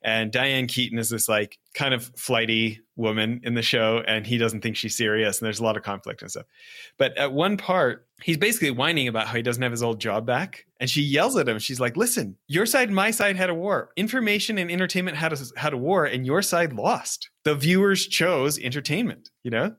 And 0.02 0.32
Diane 0.32 0.68
Keaton 0.68 0.98
is 0.98 1.10
this 1.10 1.30
like 1.30 1.60
kind 1.76 1.94
of 1.94 2.12
flighty 2.16 2.82
woman 2.96 3.42
in 3.44 3.54
the 3.54 3.62
show, 3.62 4.04
and 4.08 4.26
he 4.26 4.38
doesn't 4.38 4.62
think 4.62 4.76
she's 4.76 4.98
serious, 4.98 5.40
and 5.40 5.46
there's 5.46 5.60
a 5.60 5.64
lot 5.64 5.78
of 5.78 5.84
conflict 5.84 6.22
and 6.24 6.32
stuff. 6.32 6.46
But 6.98 7.16
at 7.18 7.32
one 7.32 7.58
part, 7.58 8.08
he's 8.24 8.38
basically 8.38 8.72
whining 8.72 9.08
about 9.08 9.28
how 9.28 9.36
he 9.36 9.44
doesn't 9.44 9.62
have 9.62 9.72
his 9.72 9.84
old 9.84 10.00
job 10.00 10.26
back, 10.26 10.66
and 10.80 10.90
she 10.90 11.02
yells 11.02 11.38
at 11.38 11.48
him. 11.48 11.60
She's 11.60 11.80
like, 11.80 11.96
"Listen, 11.96 12.38
your 12.48 12.66
side, 12.66 12.90
and 12.90 12.96
my 12.96 13.12
side 13.12 13.36
had 13.36 13.52
a 13.52 13.56
war. 13.56 13.92
Information 13.96 14.58
and 14.58 14.72
entertainment 14.72 15.18
had 15.18 15.34
a, 15.34 15.38
had 15.56 15.74
a 15.74 15.78
war, 15.78 16.06
and 16.06 16.26
your 16.26 16.42
side 16.42 16.74
lost. 16.74 17.30
The 17.44 17.56
viewers 17.56 18.08
chose 18.08 18.58
entertainment, 18.58 19.30
you 19.44 19.52
know." 19.52 19.76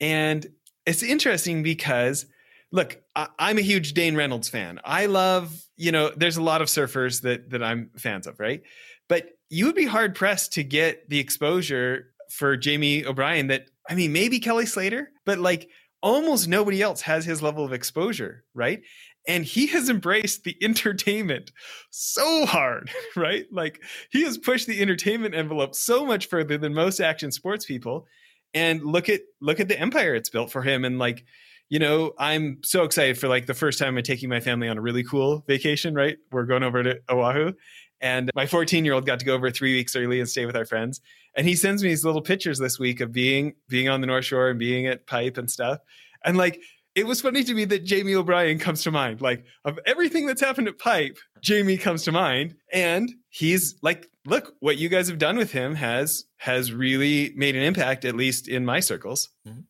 And 0.00 0.46
it's 0.86 1.02
interesting 1.02 1.62
because 1.62 2.26
look, 2.74 3.00
I, 3.14 3.28
am 3.38 3.56
a 3.56 3.62
huge 3.62 3.94
Dane 3.94 4.16
Reynolds 4.16 4.48
fan. 4.48 4.80
I 4.84 5.06
love, 5.06 5.64
you 5.76 5.92
know, 5.92 6.10
there's 6.16 6.36
a 6.36 6.42
lot 6.42 6.60
of 6.60 6.66
surfers 6.66 7.22
that 7.22 7.50
that 7.50 7.62
I'm 7.62 7.90
fans 7.96 8.26
of, 8.26 8.40
right? 8.40 8.62
But 9.08 9.28
you 9.48 9.66
would 9.66 9.76
be 9.76 9.86
hard 9.86 10.16
pressed 10.16 10.54
to 10.54 10.64
get 10.64 11.08
the 11.08 11.20
exposure 11.20 12.08
for 12.30 12.56
Jamie 12.56 13.06
O'Brien 13.06 13.46
that 13.46 13.66
I 13.88 13.94
mean, 13.94 14.12
maybe 14.12 14.40
Kelly 14.40 14.66
Slater, 14.66 15.12
but 15.24 15.38
like 15.38 15.68
almost 16.02 16.48
nobody 16.48 16.82
else 16.82 17.00
has 17.02 17.24
his 17.24 17.42
level 17.42 17.64
of 17.64 17.72
exposure, 17.72 18.44
right? 18.54 18.82
And 19.28 19.44
he 19.44 19.68
has 19.68 19.88
embraced 19.88 20.42
the 20.42 20.56
entertainment 20.60 21.52
so 21.90 22.44
hard, 22.44 22.90
right? 23.16 23.46
Like 23.52 23.80
he 24.10 24.24
has 24.24 24.36
pushed 24.36 24.66
the 24.66 24.82
entertainment 24.82 25.36
envelope 25.36 25.76
so 25.76 26.04
much 26.04 26.26
further 26.26 26.58
than 26.58 26.74
most 26.74 26.98
action 26.98 27.30
sports 27.30 27.66
people. 27.66 28.08
And 28.52 28.82
look 28.82 29.08
at 29.08 29.20
look 29.40 29.60
at 29.60 29.68
the 29.68 29.78
empire 29.78 30.16
it's 30.16 30.28
built 30.30 30.50
for 30.50 30.62
him 30.62 30.84
and 30.84 30.98
like 30.98 31.24
you 31.68 31.78
know, 31.78 32.12
I'm 32.18 32.58
so 32.62 32.84
excited 32.84 33.18
for 33.18 33.28
like 33.28 33.46
the 33.46 33.54
first 33.54 33.78
time 33.78 33.96
I'm 33.96 34.02
taking 34.02 34.28
my 34.28 34.40
family 34.40 34.68
on 34.68 34.78
a 34.78 34.80
really 34.80 35.02
cool 35.02 35.44
vacation, 35.46 35.94
right? 35.94 36.16
We're 36.30 36.44
going 36.44 36.62
over 36.62 36.82
to 36.82 37.00
Oahu. 37.08 37.52
And 38.00 38.30
my 38.34 38.46
14 38.46 38.84
year 38.84 38.94
old 38.94 39.06
got 39.06 39.18
to 39.20 39.24
go 39.24 39.34
over 39.34 39.50
three 39.50 39.74
weeks 39.74 39.96
early 39.96 40.20
and 40.20 40.28
stay 40.28 40.44
with 40.46 40.56
our 40.56 40.66
friends. 40.66 41.00
And 41.36 41.46
he 41.46 41.56
sends 41.56 41.82
me 41.82 41.88
these 41.88 42.04
little 42.04 42.20
pictures 42.20 42.58
this 42.58 42.78
week 42.78 43.00
of 43.00 43.12
being 43.12 43.54
being 43.68 43.88
on 43.88 44.00
the 44.00 44.06
North 44.06 44.26
Shore 44.26 44.50
and 44.50 44.58
being 44.58 44.86
at 44.86 45.06
Pipe 45.06 45.38
and 45.38 45.50
stuff. 45.50 45.78
And 46.24 46.36
like 46.36 46.60
it 46.94 47.06
was 47.06 47.20
funny 47.20 47.42
to 47.42 47.54
me 47.54 47.64
that 47.64 47.84
Jamie 47.84 48.14
O'Brien 48.14 48.58
comes 48.58 48.82
to 48.84 48.90
mind. 48.90 49.20
Like 49.20 49.44
of 49.64 49.78
everything 49.86 50.26
that's 50.26 50.40
happened 50.40 50.68
at 50.68 50.78
Pipe, 50.78 51.18
Jamie 51.40 51.76
comes 51.76 52.04
to 52.04 52.12
mind. 52.12 52.54
And 52.72 53.10
he's 53.30 53.76
like, 53.82 54.08
look, 54.26 54.54
what 54.60 54.78
you 54.78 54.88
guys 54.88 55.08
have 55.08 55.18
done 55.18 55.36
with 55.36 55.52
him 55.52 55.74
has 55.74 56.24
has 56.36 56.72
really 56.72 57.32
made 57.36 57.56
an 57.56 57.62
impact, 57.62 58.04
at 58.04 58.14
least 58.14 58.48
in 58.48 58.64
my 58.64 58.80
circles. 58.80 59.30
Mm-hmm. 59.48 59.60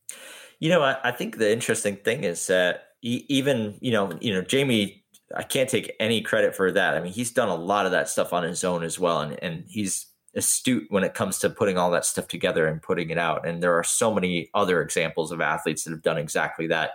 You 0.65 0.71
know, 0.71 0.83
I, 0.83 0.97
I 1.05 1.11
think 1.11 1.37
the 1.37 1.53
interesting 1.53 1.97
thing 1.97 2.25
is 2.25 2.47
that 2.47 2.85
even 3.03 3.77
you 3.83 3.93
know, 3.93 4.17
you 4.23 4.33
know, 4.33 4.41
Jamie, 4.41 5.05
I 5.37 5.43
can't 5.43 5.69
take 5.69 5.93
any 6.01 6.23
credit 6.23 6.57
for 6.57 6.73
that. 6.73 6.95
I 6.95 7.01
mean, 7.01 7.13
he's 7.13 7.33
done 7.33 7.51
a 7.51 7.55
lot 7.55 7.85
of 7.85 7.93
that 7.93 8.09
stuff 8.09 8.33
on 8.33 8.45
his 8.45 8.65
own 8.65 8.83
as 8.83 8.99
well, 8.99 9.21
and 9.21 9.39
and 9.43 9.65
he's 9.69 10.07
astute 10.35 10.87
when 10.89 11.05
it 11.05 11.13
comes 11.13 11.39
to 11.41 11.51
putting 11.51 11.77
all 11.77 11.91
that 11.91 12.07
stuff 12.07 12.29
together 12.29 12.67
and 12.67 12.81
putting 12.81 13.11
it 13.11 13.19
out. 13.19 13.47
And 13.47 13.63
there 13.63 13.79
are 13.79 13.85
so 13.85 14.15
many 14.15 14.49
other 14.55 14.81
examples 14.81 15.33
of 15.33 15.43
athletes 15.43 15.85
that 15.85 15.91
have 15.91 16.01
done 16.01 16.17
exactly 16.17 16.67
that 16.69 16.93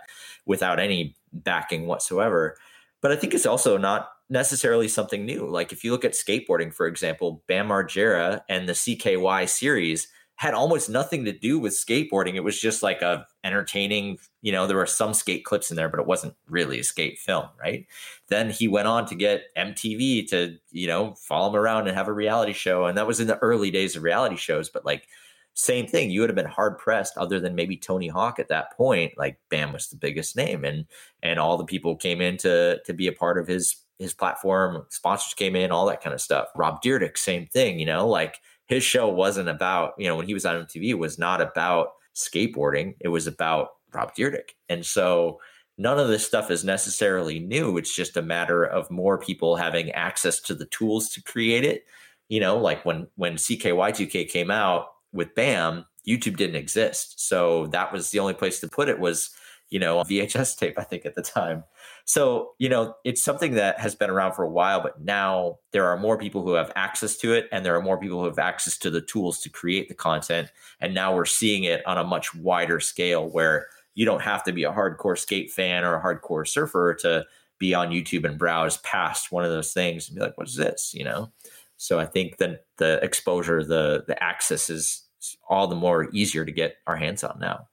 without 0.47 0.79
any 0.79 1.15
backing 1.31 1.85
whatsoever. 1.85 2.57
But 3.01 3.11
I 3.11 3.17
think 3.17 3.35
it's 3.35 3.45
also 3.45 3.77
not 3.77 4.09
necessarily 4.31 4.87
something 4.87 5.27
new. 5.27 5.47
Like 5.47 5.71
if 5.71 5.83
you 5.83 5.91
look 5.91 6.05
at 6.05 6.13
skateboarding, 6.13 6.73
for 6.73 6.87
example, 6.87 7.43
Bam 7.47 7.67
Margera 7.67 8.41
and 8.49 8.67
the 8.67 8.73
CKY 8.73 9.47
series 9.47 10.07
had 10.39 10.53
almost 10.53 10.89
nothing 10.89 11.25
to 11.25 11.33
do 11.33 11.59
with 11.59 11.73
skateboarding. 11.73 12.35
It 12.35 12.45
was 12.45 12.57
just 12.57 12.81
like 12.81 13.01
a 13.01 13.27
entertaining, 13.43 14.19
you 14.41 14.53
know, 14.53 14.67
there 14.67 14.77
were 14.77 14.85
some 14.85 15.13
skate 15.13 15.43
clips 15.43 15.69
in 15.69 15.75
there, 15.75 15.89
but 15.89 15.99
it 15.99 16.05
wasn't 16.05 16.33
really 16.47 16.79
a 16.79 16.83
skate 16.85 17.19
film, 17.19 17.43
right? 17.59 17.85
Then 18.29 18.49
he 18.49 18.69
went 18.69 18.87
on 18.87 19.05
to 19.07 19.15
get 19.15 19.53
MTV 19.57 20.29
to, 20.29 20.55
you 20.71 20.87
know, 20.87 21.13
follow 21.15 21.49
him 21.49 21.57
around 21.57 21.89
and 21.89 21.97
have 21.97 22.07
a 22.07 22.13
reality 22.13 22.53
show. 22.53 22.85
And 22.85 22.97
that 22.97 23.05
was 23.05 23.19
in 23.19 23.27
the 23.27 23.37
early 23.39 23.69
days 23.69 23.97
of 23.97 24.03
reality 24.03 24.37
shows, 24.37 24.69
but 24.69 24.85
like 24.85 25.09
same 25.55 25.87
thing. 25.87 26.09
You 26.09 26.21
would 26.21 26.29
have 26.29 26.37
been 26.37 26.45
hard 26.45 26.77
pressed 26.77 27.17
other 27.17 27.41
than 27.41 27.53
maybe 27.53 27.75
Tony 27.75 28.07
Hawk 28.07 28.39
at 28.39 28.47
that 28.47 28.71
point. 28.77 29.17
Like 29.17 29.37
Bam 29.49 29.73
was 29.73 29.89
the 29.89 29.97
biggest 29.97 30.37
name 30.37 30.63
and 30.63 30.85
and 31.21 31.37
all 31.37 31.57
the 31.57 31.65
people 31.65 31.97
came 31.97 32.21
in 32.21 32.37
to 32.37 32.79
to 32.85 32.93
be 32.93 33.07
a 33.07 33.11
part 33.11 33.39
of 33.39 33.47
his 33.47 33.75
his 33.97 34.13
platform, 34.13 34.85
sponsors 34.87 35.33
came 35.33 35.57
in, 35.57 35.69
all 35.69 35.85
that 35.87 36.01
kind 36.01 36.13
of 36.13 36.21
stuff. 36.21 36.47
Rob 36.55 36.81
Dyrdek, 36.81 37.17
same 37.17 37.47
thing, 37.47 37.77
you 37.77 37.85
know, 37.85 38.07
like 38.07 38.39
his 38.69 38.83
show 38.83 39.09
wasn't 39.09 39.49
about, 39.49 39.95
you 39.97 40.07
know, 40.07 40.15
when 40.15 40.27
he 40.27 40.35
was 40.35 40.45
on 40.45 40.55
MTV, 40.55 40.89
it 40.89 40.99
was 40.99 41.17
not 41.17 41.41
about 41.41 41.93
skateboarding. 42.15 42.95
It 42.99 43.07
was 43.07 43.25
about 43.25 43.69
Rob 43.91 44.13
Dyrdek. 44.15 44.51
And 44.69 44.85
so 44.85 45.41
none 45.79 45.97
of 45.97 46.07
this 46.07 46.25
stuff 46.25 46.51
is 46.51 46.63
necessarily 46.63 47.39
new. 47.39 47.77
It's 47.77 47.95
just 47.95 48.15
a 48.15 48.21
matter 48.21 48.63
of 48.63 48.91
more 48.91 49.17
people 49.17 49.55
having 49.55 49.89
access 49.91 50.39
to 50.41 50.53
the 50.53 50.67
tools 50.67 51.09
to 51.09 51.23
create 51.23 51.65
it. 51.65 51.85
You 52.27 52.39
know, 52.39 52.59
like 52.59 52.85
when 52.85 53.07
when 53.15 53.37
CKY2K 53.37 54.29
came 54.29 54.51
out 54.51 54.89
with 55.11 55.33
BAM, 55.33 55.85
YouTube 56.07 56.37
didn't 56.37 56.55
exist. 56.55 57.27
So 57.27 57.65
that 57.67 57.91
was 57.91 58.11
the 58.11 58.19
only 58.19 58.35
place 58.35 58.59
to 58.59 58.67
put 58.67 58.87
it 58.87 58.99
was, 58.99 59.31
you 59.71 59.79
know, 59.79 59.97
VHS 60.03 60.59
tape, 60.59 60.77
I 60.77 60.83
think 60.83 61.07
at 61.07 61.15
the 61.15 61.23
time. 61.23 61.63
So, 62.09 62.53
you 62.57 62.69
know, 62.69 62.95
it's 63.03 63.23
something 63.23 63.53
that 63.53 63.79
has 63.79 63.93
been 63.93 64.09
around 64.09 64.33
for 64.33 64.41
a 64.41 64.49
while, 64.49 64.81
but 64.81 64.99
now 64.99 65.59
there 65.73 65.85
are 65.85 65.95
more 65.95 66.17
people 66.17 66.41
who 66.41 66.53
have 66.53 66.71
access 66.75 67.15
to 67.17 67.33
it 67.33 67.47
and 67.51 67.63
there 67.63 67.75
are 67.75 67.83
more 67.83 67.99
people 67.99 68.17
who 68.17 68.25
have 68.25 68.39
access 68.39 68.79
to 68.79 68.89
the 68.89 68.99
tools 68.99 69.39
to 69.41 69.49
create 69.49 69.89
the 69.89 69.93
content. 69.93 70.51
And 70.81 70.95
now 70.95 71.13
we're 71.13 71.25
seeing 71.25 71.65
it 71.65 71.85
on 71.85 71.99
a 71.99 72.03
much 72.03 72.33
wider 72.33 72.79
scale 72.79 73.29
where 73.29 73.67
you 73.93 74.05
don't 74.05 74.23
have 74.23 74.43
to 74.45 74.51
be 74.51 74.63
a 74.63 74.71
hardcore 74.71 75.19
skate 75.19 75.51
fan 75.51 75.83
or 75.83 75.97
a 75.97 76.01
hardcore 76.01 76.47
surfer 76.47 76.95
to 76.95 77.27
be 77.59 77.75
on 77.75 77.91
YouTube 77.91 78.25
and 78.25 78.39
browse 78.39 78.77
past 78.77 79.31
one 79.31 79.43
of 79.43 79.51
those 79.51 79.71
things 79.71 80.09
and 80.09 80.15
be 80.17 80.23
like, 80.23 80.35
what 80.35 80.47
is 80.47 80.55
this? 80.55 80.95
You 80.95 81.03
know? 81.03 81.31
So 81.77 81.99
I 81.99 82.07
think 82.07 82.37
that 82.37 82.65
the 82.77 82.99
exposure, 83.03 83.63
the 83.63 84.03
the 84.07 84.21
access 84.23 84.71
is 84.71 85.03
all 85.47 85.67
the 85.67 85.75
more 85.75 86.09
easier 86.11 86.43
to 86.43 86.51
get 86.51 86.77
our 86.87 86.95
hands 86.95 87.23
on 87.23 87.37
now. 87.39 87.67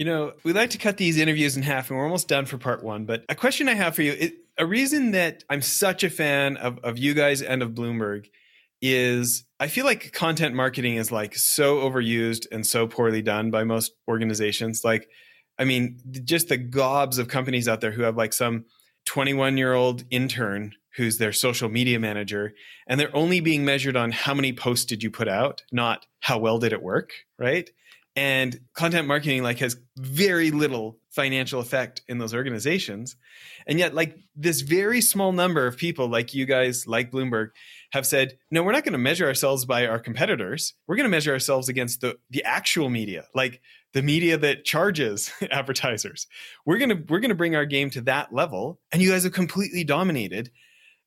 You 0.00 0.06
know, 0.06 0.32
we 0.44 0.54
like 0.54 0.70
to 0.70 0.78
cut 0.78 0.96
these 0.96 1.18
interviews 1.18 1.58
in 1.58 1.62
half, 1.62 1.90
and 1.90 1.98
we're 1.98 2.06
almost 2.06 2.26
done 2.26 2.46
for 2.46 2.56
part 2.56 2.82
one. 2.82 3.04
But 3.04 3.22
a 3.28 3.34
question 3.34 3.68
I 3.68 3.74
have 3.74 3.94
for 3.94 4.00
you 4.00 4.12
it, 4.12 4.32
a 4.56 4.64
reason 4.64 5.10
that 5.10 5.44
I'm 5.50 5.60
such 5.60 6.04
a 6.04 6.08
fan 6.08 6.56
of, 6.56 6.78
of 6.78 6.96
you 6.96 7.12
guys 7.12 7.42
and 7.42 7.62
of 7.62 7.72
Bloomberg 7.72 8.24
is 8.80 9.44
I 9.60 9.68
feel 9.68 9.84
like 9.84 10.14
content 10.14 10.54
marketing 10.54 10.94
is 10.94 11.12
like 11.12 11.34
so 11.34 11.86
overused 11.86 12.46
and 12.50 12.66
so 12.66 12.86
poorly 12.86 13.20
done 13.20 13.50
by 13.50 13.64
most 13.64 13.92
organizations. 14.08 14.84
Like, 14.84 15.06
I 15.58 15.66
mean, 15.66 15.98
just 16.24 16.48
the 16.48 16.56
gobs 16.56 17.18
of 17.18 17.28
companies 17.28 17.68
out 17.68 17.82
there 17.82 17.92
who 17.92 18.00
have 18.00 18.16
like 18.16 18.32
some 18.32 18.64
21 19.04 19.58
year 19.58 19.74
old 19.74 20.04
intern 20.08 20.72
who's 20.96 21.18
their 21.18 21.34
social 21.34 21.68
media 21.68 22.00
manager 22.00 22.54
and 22.86 22.98
they're 22.98 23.14
only 23.14 23.40
being 23.40 23.66
measured 23.66 23.96
on 23.96 24.12
how 24.12 24.32
many 24.32 24.54
posts 24.54 24.86
did 24.86 25.02
you 25.02 25.10
put 25.10 25.28
out 25.28 25.62
not 25.70 26.06
how 26.20 26.38
well 26.38 26.58
did 26.58 26.72
it 26.72 26.82
work 26.82 27.12
right 27.38 27.70
and 28.20 28.60
content 28.74 29.08
marketing 29.08 29.42
like 29.42 29.60
has 29.60 29.78
very 29.96 30.50
little 30.50 30.98
financial 31.08 31.58
effect 31.58 32.02
in 32.06 32.18
those 32.18 32.34
organizations. 32.34 33.16
And 33.66 33.78
yet 33.78 33.94
like 33.94 34.14
this 34.36 34.60
very 34.60 35.00
small 35.00 35.32
number 35.32 35.66
of 35.66 35.78
people 35.78 36.06
like 36.06 36.34
you 36.34 36.44
guys 36.44 36.86
like 36.86 37.10
bloomberg 37.10 37.48
have 37.92 38.06
said 38.06 38.36
no 38.50 38.62
we're 38.62 38.72
not 38.72 38.84
going 38.84 38.92
to 38.92 38.98
measure 38.98 39.26
ourselves 39.26 39.64
by 39.64 39.86
our 39.86 39.98
competitors. 39.98 40.74
We're 40.86 40.96
going 40.96 41.04
to 41.04 41.10
measure 41.10 41.32
ourselves 41.32 41.70
against 41.70 42.02
the 42.02 42.18
the 42.28 42.44
actual 42.44 42.90
media 42.90 43.24
like 43.34 43.62
the 43.94 44.02
media 44.02 44.36
that 44.36 44.66
charges 44.66 45.32
advertisers. 45.50 46.26
We're 46.66 46.78
going 46.78 46.90
to 46.90 47.02
we're 47.08 47.20
going 47.20 47.30
to 47.30 47.34
bring 47.34 47.56
our 47.56 47.64
game 47.64 47.88
to 47.90 48.02
that 48.02 48.34
level. 48.34 48.80
And 48.92 49.00
you 49.00 49.10
guys 49.10 49.24
have 49.24 49.32
completely 49.32 49.82
dominated 49.82 50.50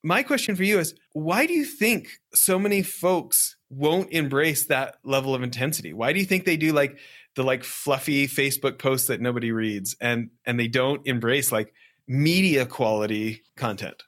my 0.03 0.21
question 0.21 0.55
for 0.55 0.63
you 0.63 0.79
is 0.79 0.93
why 1.13 1.45
do 1.45 1.53
you 1.53 1.65
think 1.65 2.19
so 2.33 2.59
many 2.59 2.83
folks 2.83 3.55
won't 3.69 4.11
embrace 4.11 4.65
that 4.67 4.97
level 5.03 5.33
of 5.33 5.41
intensity? 5.41 5.93
Why 5.93 6.11
do 6.13 6.19
you 6.19 6.25
think 6.25 6.45
they 6.45 6.57
do 6.57 6.73
like 6.73 6.97
the 7.35 7.43
like 7.43 7.63
fluffy 7.63 8.27
facebook 8.27 8.77
posts 8.77 9.07
that 9.07 9.21
nobody 9.21 9.51
reads 9.51 9.95
and 10.01 10.29
and 10.45 10.59
they 10.59 10.67
don't 10.67 11.01
embrace 11.07 11.51
like 11.51 11.73
media 12.07 12.65
quality 12.65 13.43
content? 13.55 14.03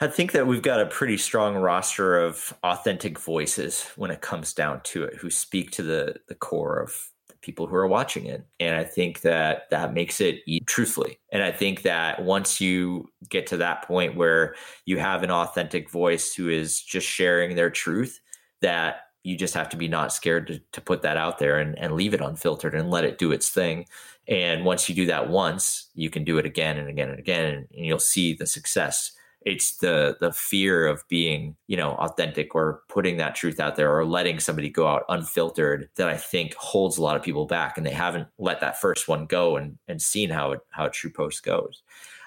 I 0.00 0.06
think 0.06 0.32
that 0.32 0.46
we've 0.46 0.62
got 0.62 0.80
a 0.80 0.86
pretty 0.86 1.16
strong 1.16 1.56
roster 1.56 2.20
of 2.20 2.54
authentic 2.62 3.18
voices 3.18 3.84
when 3.96 4.12
it 4.12 4.20
comes 4.20 4.52
down 4.52 4.82
to 4.84 5.02
it, 5.02 5.16
who 5.16 5.30
speak 5.30 5.70
to 5.72 5.82
the 5.82 6.16
the 6.28 6.34
core 6.34 6.80
of 6.80 7.10
people 7.40 7.66
who 7.66 7.76
are 7.76 7.86
watching 7.86 8.26
it. 8.26 8.46
And 8.60 8.74
I 8.74 8.84
think 8.84 9.20
that 9.22 9.70
that 9.70 9.94
makes 9.94 10.20
it 10.20 10.40
truthfully. 10.66 11.18
And 11.32 11.42
I 11.42 11.52
think 11.52 11.82
that 11.82 12.22
once 12.24 12.60
you 12.60 13.08
get 13.28 13.46
to 13.48 13.56
that 13.58 13.82
point 13.82 14.16
where 14.16 14.54
you 14.84 14.98
have 14.98 15.22
an 15.22 15.30
authentic 15.30 15.90
voice 15.90 16.34
who 16.34 16.48
is 16.48 16.80
just 16.80 17.06
sharing 17.06 17.54
their 17.54 17.70
truth, 17.70 18.20
that 18.60 19.02
you 19.22 19.36
just 19.36 19.54
have 19.54 19.68
to 19.68 19.76
be 19.76 19.88
not 19.88 20.12
scared 20.12 20.46
to, 20.46 20.60
to 20.72 20.80
put 20.80 21.02
that 21.02 21.16
out 21.16 21.38
there 21.38 21.58
and, 21.58 21.78
and 21.78 21.94
leave 21.94 22.14
it 22.14 22.20
unfiltered 22.20 22.74
and 22.74 22.90
let 22.90 23.04
it 23.04 23.18
do 23.18 23.32
its 23.32 23.50
thing. 23.50 23.86
And 24.26 24.64
once 24.64 24.88
you 24.88 24.94
do 24.94 25.06
that 25.06 25.30
once, 25.30 25.90
you 25.94 26.10
can 26.10 26.24
do 26.24 26.38
it 26.38 26.46
again 26.46 26.76
and 26.76 26.88
again 26.88 27.10
and 27.10 27.18
again, 27.18 27.46
and, 27.46 27.68
and 27.74 27.86
you'll 27.86 27.98
see 27.98 28.34
the 28.34 28.46
success 28.46 29.12
it's 29.48 29.78
the 29.78 30.16
the 30.20 30.32
fear 30.32 30.86
of 30.86 31.02
being 31.08 31.56
you 31.66 31.76
know 31.76 31.92
authentic 31.92 32.54
or 32.54 32.82
putting 32.88 33.16
that 33.16 33.34
truth 33.34 33.58
out 33.58 33.76
there 33.76 33.94
or 33.96 34.04
letting 34.04 34.38
somebody 34.38 34.68
go 34.68 34.86
out 34.86 35.04
unfiltered 35.08 35.88
that 35.96 36.08
i 36.08 36.16
think 36.16 36.54
holds 36.54 36.98
a 36.98 37.02
lot 37.02 37.16
of 37.16 37.22
people 37.22 37.46
back 37.46 37.76
and 37.76 37.86
they 37.86 37.92
haven't 37.92 38.28
let 38.38 38.60
that 38.60 38.80
first 38.80 39.08
one 39.08 39.24
go 39.26 39.56
and 39.56 39.78
and 39.88 40.02
seen 40.02 40.30
how 40.30 40.52
it, 40.52 40.60
how 40.70 40.86
a 40.86 40.90
true 40.90 41.10
post 41.10 41.42
goes. 41.42 41.82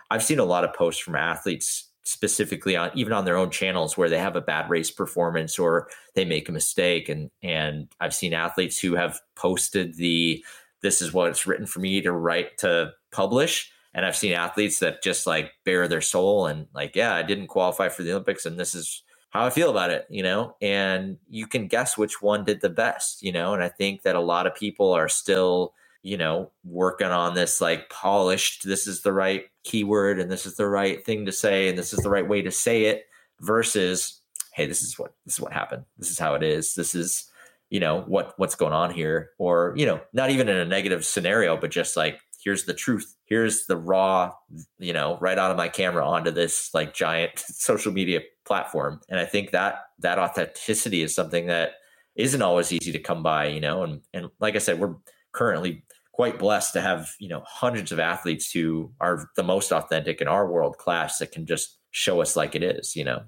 I've 0.10 0.24
seen 0.24 0.40
a 0.40 0.46
lot 0.46 0.64
of 0.64 0.74
posts 0.74 1.02
from 1.02 1.16
athletes 1.16 1.88
specifically 2.04 2.76
on 2.76 2.92
even 2.96 3.14
on 3.14 3.26
their 3.26 3.38
own 3.38 3.52
channels 3.52 3.96
where 3.96 4.10
they 4.10 4.18
have 4.18 4.36
a 4.36 4.42
bad 4.42 4.70
race 4.70 4.90
performance 4.90 5.60
or 5.60 5.88
they 6.16 6.26
make 6.26 6.50
a 6.50 6.52
mistake. 6.52 7.10
And 7.10 7.30
and 7.44 7.88
i've 8.00 8.16
seen 8.16 8.34
athletes 8.34 8.80
who 8.80 8.96
have 8.96 9.20
posted 9.36 9.96
the 9.96 10.44
this 10.82 11.02
is 11.02 11.14
what 11.14 11.30
it's 11.30 11.46
written 11.46 11.68
for 11.68 11.80
me 11.80 12.02
to 12.02 12.12
write 12.12 12.58
to 12.60 12.92
publish 13.12 13.72
and 13.94 14.06
I've 14.06 14.16
seen 14.16 14.34
athletes 14.34 14.80
that 14.80 15.04
just 15.04 15.28
like 15.28 15.52
bare 15.66 15.88
their 15.88 16.02
soul 16.02 16.48
and 16.48 16.68
like, 16.74 16.96
yeah, 16.96 17.14
I 17.16 17.24
didn't 17.24 17.48
qualify 17.48 17.90
for 17.90 18.04
the 18.04 18.12
Olympics 18.12 18.46
and 18.46 18.60
this 18.60 18.74
is 18.74 19.04
how 19.32 19.46
I 19.46 19.50
feel 19.50 19.70
about 19.70 19.92
it, 19.92 20.06
you 20.10 20.24
know? 20.24 20.56
And 20.62 21.18
you 21.30 21.48
can 21.48 21.68
guess 21.68 21.98
which 21.98 22.22
one 22.22 22.44
did 22.44 22.62
the 22.62 22.70
best, 22.70 23.24
you 23.24 23.32
know? 23.32 23.54
And 23.54 23.64
I 23.64 23.70
think 23.70 24.02
that 24.04 24.16
a 24.16 24.22
lot 24.22 24.46
of 24.46 24.56
people 24.56 24.92
are 24.92 25.08
still, 25.08 25.74
you 26.04 26.18
know, 26.18 26.52
working 26.66 27.08
on 27.08 27.34
this 27.34 27.62
like 27.62 27.90
polished, 27.90 28.66
this 28.66 28.88
is 28.88 29.02
the 29.02 29.14
right 29.14 29.46
keyword 29.64 30.20
and 30.20 30.30
this 30.30 30.46
is 30.46 30.56
the 30.56 30.68
right 30.68 31.06
thing 31.06 31.26
to 31.26 31.32
say 31.32 31.70
and 31.70 31.78
this 31.78 31.94
is 31.94 32.00
the 32.00 32.10
right 32.10 32.28
way 32.28 32.42
to 32.42 32.52
say 32.52 32.86
it 32.86 33.06
versus, 33.40 34.22
hey, 34.54 34.66
this 34.66 34.84
is 34.84 35.00
what 35.00 35.14
this 35.26 35.36
is 35.36 35.40
what 35.40 35.54
happened. 35.54 35.86
This 35.98 36.12
is 36.12 36.20
how 36.20 36.36
it 36.36 36.44
is. 36.44 36.76
This 36.76 36.94
is 36.94 37.32
you 37.70 37.80
know 37.80 38.02
what 38.02 38.34
what's 38.38 38.56
going 38.56 38.74
on 38.74 38.94
here 38.94 39.32
or 39.38 39.74
you 39.78 39.86
know 39.86 40.00
not 40.12 40.30
even 40.30 40.50
in 40.50 40.58
a 40.58 40.66
negative 40.66 41.06
scenario 41.06 41.56
but 41.56 41.72
just 41.72 41.96
like 41.96 42.20
here's 42.44 42.66
the 42.66 42.74
truth 42.74 43.16
here's 43.32 43.66
the 43.68 43.78
raw 43.78 44.30
you 44.78 44.92
know 44.92 45.18
right 45.22 45.40
out 45.40 45.52
of 45.52 45.56
my 45.56 45.70
camera 45.70 46.06
onto 46.06 46.30
this 46.32 46.70
like 46.74 46.94
giant 46.94 47.40
social 47.40 47.94
media 47.94 48.20
platform 48.46 49.00
and 49.08 49.22
i 49.22 49.26
think 49.26 49.52
that 49.52 49.86
that 50.00 50.20
authenticity 50.20 51.02
is 51.02 51.16
something 51.16 51.48
that 51.48 51.72
isn't 52.18 52.42
always 52.42 52.74
easy 52.74 52.92
to 52.92 53.00
come 53.00 53.24
by 53.24 53.46
you 53.46 53.62
know 53.62 53.84
and 53.84 54.02
and 54.14 54.28
like 54.42 54.56
i 54.56 54.60
said 54.60 54.80
we're 54.80 54.96
currently 55.32 55.82
quite 56.12 56.38
blessed 56.38 56.74
to 56.74 56.82
have 56.82 57.10
you 57.20 57.30
know 57.30 57.42
hundreds 57.48 57.94
of 57.94 58.02
athletes 58.02 58.52
who 58.52 58.92
are 59.00 59.30
the 59.38 59.44
most 59.44 59.72
authentic 59.72 60.20
in 60.20 60.28
our 60.28 60.52
world 60.52 60.78
class 60.78 61.20
that 61.20 61.32
can 61.32 61.46
just 61.46 61.78
show 61.92 62.20
us 62.22 62.36
like 62.36 62.54
it 62.54 62.64
is 62.64 62.98
you 62.98 63.06
know 63.06 63.24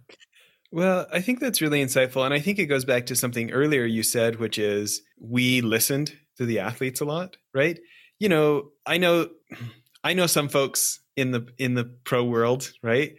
well, 0.76 1.06
I 1.14 1.22
think 1.22 1.40
that's 1.40 1.62
really 1.62 1.86
insightful. 1.86 2.26
And 2.26 2.34
I 2.34 2.40
think 2.40 2.58
it 2.58 2.66
goes 2.66 2.84
back 2.84 3.06
to 3.06 3.16
something 3.16 3.52
earlier 3.52 3.86
you 3.86 4.02
said, 4.02 4.40
which 4.40 4.58
is 4.58 5.04
we 5.20 5.62
listened 5.62 6.18
to 6.38 6.48
the 6.48 6.58
athletes 6.58 7.00
a 7.00 7.06
lot, 7.06 7.38
right? 7.54 7.78
you 8.24 8.30
know, 8.30 8.70
I 8.86 8.98
know 8.98 9.30
I 10.04 10.14
know 10.14 10.28
some 10.28 10.50
folks 10.50 11.00
in 11.16 11.32
the 11.32 11.48
in 11.58 11.74
the 11.76 11.86
pro 11.86 12.24
world, 12.24 12.72
right? 12.82 13.16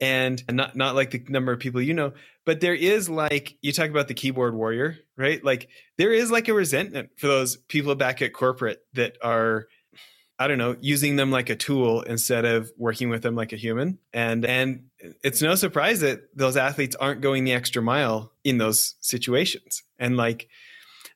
And 0.00 0.42
not 0.50 0.76
not 0.76 0.94
like 0.94 1.10
the 1.10 1.24
number 1.28 1.52
of 1.52 1.58
people 1.58 1.82
you 1.82 1.94
know, 1.94 2.12
but 2.46 2.60
there 2.60 2.74
is 2.74 3.08
like 3.10 3.56
you 3.62 3.72
talk 3.72 3.90
about 3.90 4.08
the 4.08 4.14
keyboard 4.14 4.54
warrior, 4.54 4.98
right? 5.16 5.42
Like 5.44 5.68
there 5.96 6.12
is 6.12 6.30
like 6.30 6.48
a 6.48 6.54
resentment 6.54 7.10
for 7.16 7.26
those 7.26 7.56
people 7.56 7.94
back 7.94 8.22
at 8.22 8.32
corporate 8.32 8.80
that 8.94 9.16
are 9.22 9.66
I 10.40 10.46
don't 10.46 10.58
know, 10.58 10.76
using 10.80 11.16
them 11.16 11.32
like 11.32 11.50
a 11.50 11.56
tool 11.56 12.02
instead 12.02 12.44
of 12.44 12.70
working 12.76 13.08
with 13.08 13.22
them 13.22 13.34
like 13.34 13.52
a 13.52 13.56
human. 13.56 13.98
And 14.12 14.44
and 14.44 14.84
it's 15.24 15.42
no 15.42 15.56
surprise 15.56 16.00
that 16.00 16.20
those 16.36 16.56
athletes 16.56 16.94
aren't 16.94 17.22
going 17.22 17.42
the 17.42 17.52
extra 17.52 17.82
mile 17.82 18.32
in 18.44 18.58
those 18.58 18.94
situations. 19.00 19.82
And 19.98 20.16
like 20.16 20.48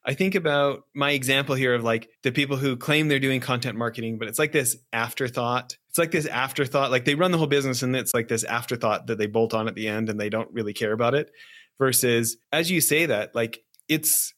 I 0.05 0.15
think 0.15 0.35
about 0.35 0.85
my 0.95 1.13
example 1.13 1.55
here 1.55 1.75
of 1.75 1.85
like 1.85 2.09
the 2.23 2.33
people 2.33 2.57
who 2.57 2.77
claim 2.77 3.09
they're 3.09 3.21
doing 3.21 3.41
content 3.41 3.79
marketing, 3.79 4.19
but 4.19 4.29
it's 4.29 4.39
like 4.39 4.53
this 4.53 4.77
afterthought. 4.93 5.77
It's 5.91 5.99
like 5.99 6.11
this 6.11 6.27
afterthought. 6.27 6.91
Like 6.91 7.05
they 7.05 7.15
run 7.15 7.31
the 7.31 7.39
whole 7.39 7.47
business 7.47 7.83
and 7.83 7.95
it's 7.95 8.13
like 8.13 8.29
this 8.29 8.45
afterthought 8.45 9.07
that 9.07 9.19
they 9.19 9.27
bolt 9.27 9.55
on 9.55 9.69
at 9.69 9.75
the 9.75 9.87
end 9.87 10.09
and 10.09 10.19
they 10.19 10.29
don't 10.29 10.53
really 10.53 10.73
care 10.73 10.93
about 10.93 11.15
it. 11.15 11.31
Versus 11.79 12.37
as 12.53 12.71
you 12.71 12.81
say 12.81 13.07
that, 13.07 13.35
like 13.35 13.63
it's 13.89 14.35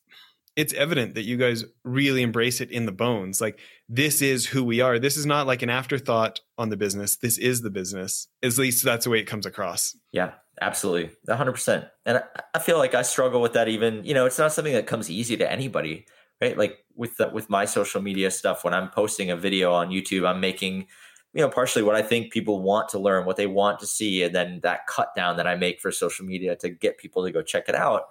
it's 0.56 0.72
evident 0.74 1.14
that 1.14 1.24
you 1.24 1.36
guys 1.36 1.64
really 1.82 2.22
embrace 2.22 2.60
it 2.60 2.70
in 2.70 2.86
the 2.86 2.92
bones. 2.92 3.40
Like 3.40 3.58
this 3.88 4.22
is 4.22 4.46
who 4.46 4.64
we 4.64 4.80
are. 4.80 4.98
This 4.98 5.16
is 5.16 5.26
not 5.26 5.46
like 5.46 5.62
an 5.62 5.70
afterthought 5.70 6.40
on 6.58 6.68
the 6.68 6.76
business. 6.76 7.16
This 7.16 7.38
is 7.38 7.62
the 7.62 7.70
business. 7.70 8.28
At 8.42 8.56
least 8.58 8.84
that's 8.84 9.04
the 9.04 9.10
way 9.10 9.18
it 9.18 9.26
comes 9.26 9.46
across. 9.46 9.96
Yeah, 10.12 10.32
absolutely. 10.60 11.10
100%. 11.28 11.88
And 12.06 12.22
I 12.54 12.58
feel 12.58 12.78
like 12.78 12.94
I 12.94 13.02
struggle 13.02 13.40
with 13.40 13.54
that 13.54 13.68
even, 13.68 14.04
you 14.04 14.14
know, 14.14 14.26
it's 14.26 14.38
not 14.38 14.52
something 14.52 14.74
that 14.74 14.86
comes 14.86 15.10
easy 15.10 15.36
to 15.36 15.50
anybody, 15.50 16.06
right? 16.40 16.56
Like 16.56 16.84
with 16.94 17.16
the, 17.16 17.28
with 17.28 17.50
my 17.50 17.64
social 17.64 18.00
media 18.00 18.30
stuff 18.30 18.64
when 18.64 18.74
I'm 18.74 18.90
posting 18.90 19.30
a 19.30 19.36
video 19.36 19.72
on 19.72 19.90
YouTube, 19.90 20.26
I'm 20.28 20.40
making 20.40 20.86
you 21.32 21.40
know 21.40 21.48
partially 21.48 21.82
what 21.82 21.96
i 21.96 22.02
think 22.02 22.32
people 22.32 22.62
want 22.62 22.88
to 22.88 22.96
learn 22.96 23.26
what 23.26 23.34
they 23.34 23.48
want 23.48 23.80
to 23.80 23.88
see 23.88 24.22
and 24.22 24.32
then 24.32 24.60
that 24.62 24.86
cut 24.86 25.12
down 25.16 25.36
that 25.36 25.48
i 25.48 25.56
make 25.56 25.80
for 25.80 25.90
social 25.90 26.24
media 26.24 26.54
to 26.54 26.68
get 26.68 26.96
people 26.96 27.24
to 27.24 27.32
go 27.32 27.42
check 27.42 27.68
it 27.68 27.74
out 27.74 28.04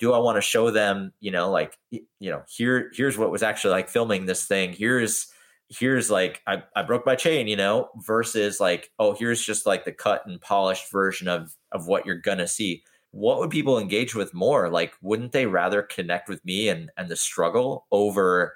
do 0.00 0.14
I 0.14 0.18
want 0.18 0.36
to 0.36 0.40
show 0.40 0.70
them, 0.70 1.12
you 1.20 1.30
know, 1.30 1.50
like, 1.50 1.78
you 1.90 2.02
know, 2.20 2.42
here, 2.48 2.90
here's 2.94 3.18
what 3.18 3.30
was 3.30 3.42
actually 3.42 3.72
like 3.72 3.88
filming 3.88 4.24
this 4.24 4.46
thing. 4.46 4.72
Here's, 4.72 5.26
here's 5.70 6.10
like, 6.10 6.42
I, 6.46 6.62
I 6.74 6.82
broke 6.82 7.06
my 7.06 7.14
chain, 7.14 7.46
you 7.46 7.56
know, 7.56 7.88
versus 7.96 8.60
like, 8.60 8.90
oh, 8.98 9.14
here's 9.14 9.42
just 9.42 9.66
like 9.66 9.84
the 9.84 9.92
cut 9.92 10.22
and 10.26 10.40
polished 10.40 10.90
version 10.90 11.28
of, 11.28 11.54
of 11.72 11.86
what 11.86 12.04
you're 12.04 12.20
to 12.20 12.48
see. 12.48 12.82
What 13.12 13.38
would 13.38 13.50
people 13.50 13.78
engage 13.78 14.14
with 14.14 14.34
more? 14.34 14.68
Like, 14.68 14.94
wouldn't 15.00 15.32
they 15.32 15.46
rather 15.46 15.82
connect 15.82 16.28
with 16.28 16.44
me 16.44 16.68
and, 16.68 16.90
and 16.96 17.08
the 17.08 17.16
struggle 17.16 17.86
over, 17.90 18.54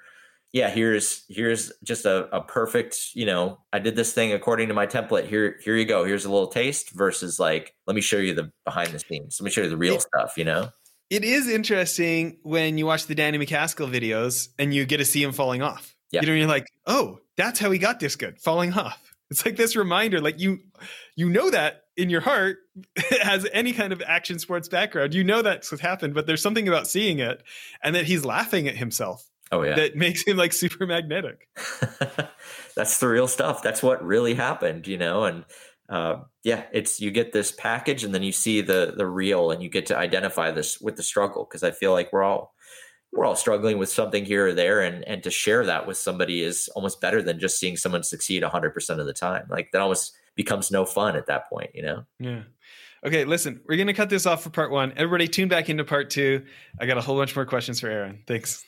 yeah, 0.53 0.69
here's, 0.69 1.23
here's 1.29 1.71
just 1.83 2.05
a, 2.05 2.33
a 2.35 2.41
perfect, 2.41 3.09
you 3.13 3.25
know, 3.25 3.59
I 3.73 3.79
did 3.79 3.95
this 3.95 4.13
thing 4.13 4.33
according 4.33 4.67
to 4.67 4.73
my 4.73 4.87
template. 4.87 5.27
Here, 5.27 5.57
here 5.63 5.75
you 5.75 5.85
go. 5.85 6.05
Here's 6.05 6.25
a 6.25 6.31
little 6.31 6.47
taste 6.47 6.91
versus 6.91 7.39
like, 7.39 7.73
let 7.87 7.95
me 7.95 8.01
show 8.01 8.17
you 8.17 8.33
the 8.33 8.51
behind 8.65 8.91
the 8.91 8.99
scenes. 8.99 9.37
Let 9.39 9.45
me 9.45 9.51
show 9.51 9.61
you 9.61 9.69
the 9.69 9.77
real 9.77 9.99
stuff, 9.99 10.33
you 10.37 10.45
know? 10.45 10.69
it 11.09 11.23
is 11.23 11.47
interesting 11.47 12.39
when 12.41 12.77
you 12.77 12.85
watch 12.85 13.05
the 13.05 13.15
Danny 13.15 13.37
MacAskill 13.37 13.91
videos 13.91 14.49
and 14.57 14.73
you 14.73 14.85
get 14.85 14.97
to 14.97 15.05
see 15.05 15.21
him 15.21 15.33
falling 15.33 15.61
off. 15.61 15.94
You 16.23 16.29
know, 16.29 16.35
you're 16.35 16.47
like, 16.47 16.67
oh, 16.85 17.19
that's 17.37 17.59
how 17.59 17.71
he 17.71 17.79
got 17.79 17.99
this 17.99 18.15
good, 18.15 18.39
falling 18.39 18.73
off. 18.73 19.01
It's 19.31 19.45
like 19.45 19.55
this 19.55 19.75
reminder, 19.75 20.21
like 20.21 20.39
you, 20.39 20.59
you 21.15 21.29
know 21.29 21.49
that 21.49 21.85
in 21.97 22.09
your 22.09 22.21
heart 22.21 22.57
has 23.21 23.47
any 23.51 23.73
kind 23.73 23.91
of 23.93 24.01
action 24.05 24.39
sports 24.39 24.67
background. 24.67 25.13
You 25.13 25.23
know 25.23 25.41
that's 25.41 25.71
what 25.71 25.81
happened, 25.81 26.13
but 26.13 26.27
there's 26.27 26.41
something 26.41 26.67
about 26.67 26.87
seeing 26.87 27.19
it 27.19 27.41
and 27.83 27.95
that 27.95 28.05
he's 28.05 28.25
laughing 28.25 28.67
at 28.67 28.75
himself. 28.75 29.27
Oh 29.51 29.63
yeah, 29.63 29.75
that 29.75 29.95
makes 29.95 30.23
him 30.23 30.37
like 30.37 30.53
super 30.53 30.85
magnetic. 30.85 31.47
that's 32.75 32.99
the 32.99 33.07
real 33.07 33.27
stuff. 33.27 33.63
That's 33.63 33.81
what 33.81 34.05
really 34.05 34.33
happened, 34.33 34.87
you 34.87 34.97
know, 34.97 35.23
and 35.23 35.45
uh, 35.87 36.17
yeah, 36.43 36.63
it's 36.71 36.99
you 36.99 37.11
get 37.11 37.31
this 37.31 37.51
package 37.51 38.03
and 38.03 38.13
then 38.13 38.23
you 38.23 38.31
see 38.31 38.61
the 38.61 38.93
the 38.95 39.05
real 39.05 39.51
and 39.51 39.61
you 39.61 39.69
get 39.69 39.87
to 39.87 39.97
identify 39.97 40.51
this 40.51 40.79
with 40.81 40.95
the 40.95 41.03
struggle 41.03 41.45
because 41.45 41.63
I 41.63 41.71
feel 41.71 41.91
like 41.91 42.11
we're 42.11 42.23
all 42.23 42.54
we're 43.15 43.25
all 43.25 43.35
struggling 43.35 43.77
with 43.77 43.89
something 43.89 44.25
here 44.25 44.47
or 44.47 44.53
there 44.53 44.81
and 44.81 45.03
and 45.07 45.23
to 45.23 45.31
share 45.31 45.65
that 45.65 45.87
with 45.87 45.97
somebody 45.97 46.43
is 46.43 46.69
almost 46.75 47.01
better 47.01 47.21
than 47.21 47.39
just 47.39 47.59
seeing 47.59 47.77
someone 47.77 48.03
succeed 48.03 48.43
100% 48.43 48.99
of 48.99 49.05
the 49.05 49.13
time. 49.13 49.45
Like 49.49 49.71
that 49.71 49.81
almost 49.81 50.15
becomes 50.35 50.69
no 50.69 50.85
fun 50.85 51.15
at 51.15 51.27
that 51.27 51.49
point, 51.49 51.71
you 51.73 51.81
know. 51.81 52.03
Yeah. 52.19 52.43
Okay, 53.05 53.23
listen, 53.23 53.61
we're 53.67 53.83
to 53.85 53.93
cut 53.93 54.09
this 54.09 54.25
off 54.25 54.43
for 54.43 54.49
part 54.49 54.71
1. 54.71 54.93
Everybody 54.97 55.27
tune 55.27 55.47
back 55.47 55.69
into 55.69 55.83
part 55.83 56.09
2. 56.09 56.43
I 56.79 56.85
got 56.87 56.97
a 56.97 57.01
whole 57.01 57.15
bunch 57.15 57.35
more 57.35 57.45
questions 57.45 57.79
for 57.79 57.87
Aaron. 57.87 58.23
Thanks. 58.27 58.65